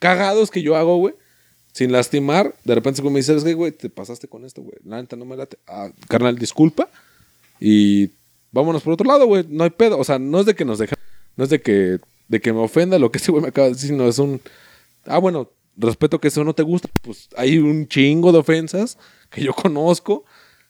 [0.00, 1.14] cagados que yo hago, güey,
[1.72, 3.72] sin lastimar, de repente me dice, ¿sabes qué, güey?
[3.72, 4.76] Te pasaste con esto, güey.
[4.84, 5.58] La neta no me late.
[5.66, 6.88] Ah, carnal, disculpa.
[7.64, 8.10] Y
[8.50, 9.46] vámonos por otro lado, güey.
[9.48, 9.96] No hay pedo.
[9.96, 10.98] O sea, no es de que nos dejen,
[11.36, 13.74] no es de que, de que me ofenda lo que ese güey me acaba de
[13.74, 14.40] decir, sino es un,
[15.06, 16.88] ah, bueno, respeto que eso no te gusta.
[17.02, 18.98] Pues hay un chingo de ofensas
[19.30, 20.24] que yo conozco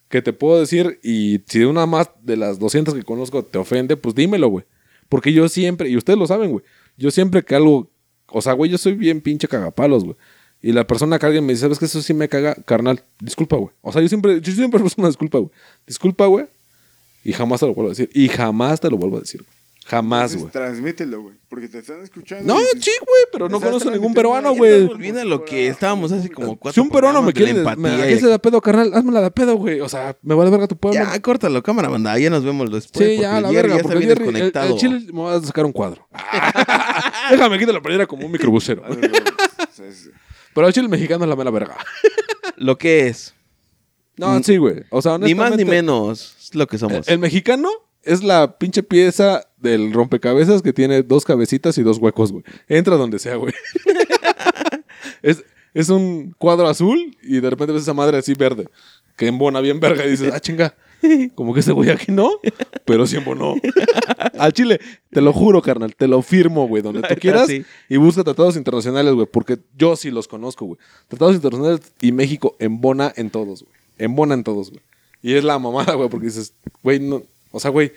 [0.07, 3.97] que te puedo decir y si una más de las 200 que conozco te ofende,
[3.97, 4.65] pues dímelo, güey.
[5.09, 6.63] Porque yo siempre, y ustedes lo saben, güey,
[6.95, 7.89] yo siempre que algo,
[8.27, 10.15] o sea, güey, yo soy bien pinche cagapalos, güey.
[10.61, 11.85] Y la persona que alguien me dice, ¿sabes qué?
[11.85, 13.03] Eso sí me caga, carnal.
[13.19, 13.71] Disculpa, güey.
[13.81, 15.51] O sea, yo siempre, yo siempre una disculpa, güey.
[15.87, 16.45] Disculpa, güey.
[17.23, 18.09] Y jamás te lo vuelvo a decir.
[18.13, 19.43] Y jamás te lo vuelvo a decir.
[19.85, 20.49] Jamás, güey.
[20.49, 21.35] Transmítelo, güey.
[21.49, 22.53] Porque te están escuchando.
[22.53, 24.83] No, sí, güey, pero no conozco ningún peruano, güey.
[24.83, 27.75] estás Olvida lo que estábamos hace como cuatro Si un peruano me quiere, ¿a
[28.07, 28.93] qué y- se da pedo, carnal?
[28.93, 29.81] Hazme la de pedo, güey.
[29.81, 30.99] O sea, me vale verga tu pueblo.
[30.99, 32.17] Ya, córtalo, cámara, banda.
[32.17, 33.07] Ya nos vemos después.
[33.07, 34.73] Sí, ya, la Jerry verga, ya está porque bien Jerry, el, desconectado.
[34.73, 36.07] el chile me va a sacar un cuadro.
[37.31, 38.83] Déjame quitar la playera como un microbusero.
[39.75, 39.85] Ah.
[40.53, 41.75] Pero el chile mexicano es la mera verga.
[42.57, 43.33] Lo que es.
[44.17, 44.83] No, sí, güey.
[44.89, 46.35] O sea, Ni más ni menos.
[46.39, 47.07] Es lo que El, somos.
[47.07, 47.69] el mexicano
[48.03, 52.43] es la pinche pieza del rompecabezas que tiene dos cabecitas y dos huecos, güey.
[52.67, 53.53] Entra donde sea, güey.
[55.21, 55.43] es,
[55.73, 58.67] es un cuadro azul y de repente ves esa madre así verde.
[59.15, 60.75] Que embona bien verga y dices, ah, chinga.
[61.35, 62.29] Como que ese güey aquí no,
[62.85, 63.55] pero sí embonó.
[64.39, 64.79] Al chile,
[65.11, 67.47] te lo juro, carnal, te lo firmo, güey, donde tú quieras.
[67.47, 67.65] Sí.
[67.89, 70.79] Y busca tratados internacionales, güey, porque yo sí los conozco, güey.
[71.09, 73.75] Tratados internacionales y México embona en todos, güey.
[73.97, 74.81] Embona en todos, güey.
[75.21, 77.23] Y es la mamada, güey, porque dices, güey, no.
[77.51, 77.93] O sea, güey,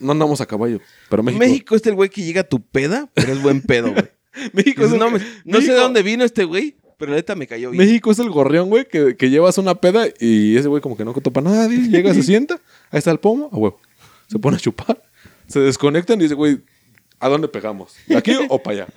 [0.00, 0.80] no andamos a caballo.
[1.08, 1.38] Pero México.
[1.44, 4.08] México es el güey que llega a tu peda, pero es buen pedo, güey.
[4.52, 7.46] México es el- no me- no sé de dónde vino este güey, pero neta me
[7.46, 7.84] cayó bien.
[7.84, 11.04] México es el gorrión, güey, que, que llevas una peda y ese güey como que
[11.04, 12.60] no topa a nadie, llega, se sienta,
[12.90, 13.80] ahí está el pomo, a huevo.
[14.28, 15.02] Se pone a chupar,
[15.46, 16.60] se desconectan y dice, güey,
[17.20, 17.94] ¿a dónde pegamos?
[18.06, 18.88] ¿De aquí o para allá?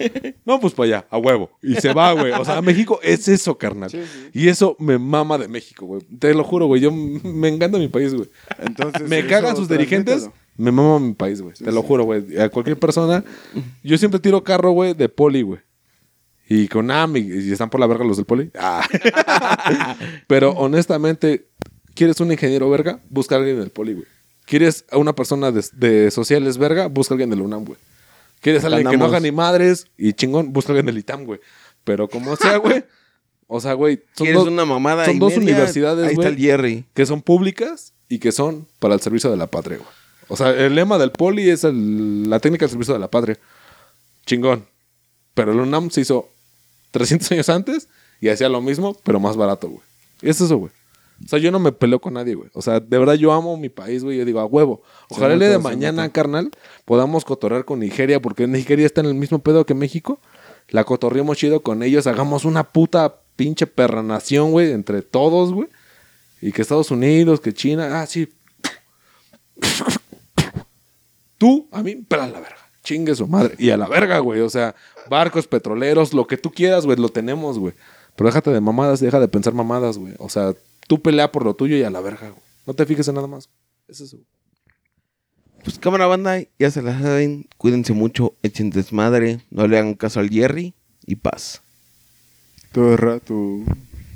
[0.45, 1.51] No, pues para allá, a huevo.
[1.61, 2.31] Y se va, güey.
[2.31, 3.89] O sea, México es eso, carnal.
[3.89, 4.29] Sí, sí.
[4.33, 6.01] Y eso me mama de México, güey.
[6.19, 6.81] Te lo juro, güey.
[6.81, 8.29] Yo me encanta mi país, güey.
[8.59, 10.29] Entonces, Me cagan sus dirigentes.
[10.57, 11.53] Me mama mi país, güey.
[11.53, 12.39] Te lo juro, güey.
[12.39, 13.23] A cualquier persona.
[13.83, 15.59] Yo siempre tiro carro, güey, de poli, güey.
[16.49, 18.51] Y con AM y, y están por la verga los del poli.
[18.59, 18.85] Ah.
[20.27, 21.47] Pero honestamente,
[21.95, 22.99] ¿quieres un ingeniero verga?
[23.09, 24.05] Busca a alguien del poli, güey.
[24.45, 26.87] ¿Quieres a una persona de, de sociales verga?
[26.87, 27.77] Busca a alguien del UNAM, güey.
[28.41, 29.87] ¿Quieres alguien que no haga ni madres?
[29.97, 31.39] Y chingón, busca alguien del ITAM, güey.
[31.83, 32.83] Pero como sea, güey.
[33.47, 33.97] O sea, güey.
[34.15, 35.43] son ¿Quieres dos- una mamada son dos media?
[35.53, 36.33] universidades, Ahí está güey.
[36.35, 36.85] el Jerry.
[36.93, 39.89] que son públicas y que son para el servicio de la patria, güey.
[40.27, 43.37] O sea, el lema del poli es el- la técnica del servicio de la patria.
[44.25, 44.65] Chingón.
[45.33, 46.29] Pero el UNAM se hizo
[46.91, 47.87] 300 años antes
[48.19, 49.81] y hacía lo mismo, pero más barato, güey.
[50.21, 50.71] Y es eso, güey.
[51.25, 52.49] O sea, yo no me peleo con nadie, güey.
[52.53, 54.17] O sea, de verdad yo amo mi país, güey.
[54.17, 54.81] Yo digo, a huevo.
[55.09, 56.51] Ojalá el día de mañana, carnal,
[56.85, 60.19] podamos cotorrear con Nigeria, porque Nigeria está en el mismo pedo que México.
[60.69, 65.67] La cotorreamos chido con ellos, hagamos una puta pinche perra nación, güey, entre todos, güey.
[66.41, 68.31] Y que Estados Unidos, que China, ah, sí.
[71.37, 72.57] Tú, a mí, pero a la verga.
[72.83, 73.55] Chingue su madre.
[73.59, 74.41] Y a la verga, güey.
[74.41, 74.75] O sea,
[75.09, 77.73] barcos, petroleros, lo que tú quieras, güey, lo tenemos, güey.
[78.15, 80.13] Pero déjate de mamadas, deja de pensar mamadas, güey.
[80.19, 80.53] O sea,
[80.91, 82.41] tú pelea por lo tuyo y a la verga, güey.
[82.67, 83.49] No te fijes en nada más.
[83.87, 84.17] Es eso.
[85.63, 87.47] Pues cámara banda, ya se la saben.
[87.55, 89.39] Cuídense mucho, echen desmadre.
[89.51, 90.73] No le hagan caso al Jerry
[91.05, 91.61] y paz.
[92.73, 93.63] Tu, tu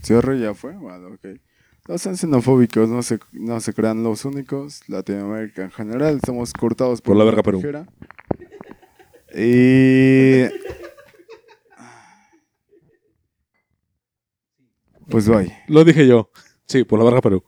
[0.03, 0.73] cierre ya fue.
[0.73, 1.39] Bueno, ok.
[1.87, 4.81] No sean xenofóbicos, no se, no se crean los únicos.
[4.89, 7.59] Latinoamérica en general, estamos cortados por, Por la verga, Perú.
[7.59, 7.87] tijera.
[9.33, 10.43] Y.
[15.07, 15.55] Pues bye.
[15.67, 16.31] Lo dije yo.
[16.67, 17.43] Sí, por la barra Perú.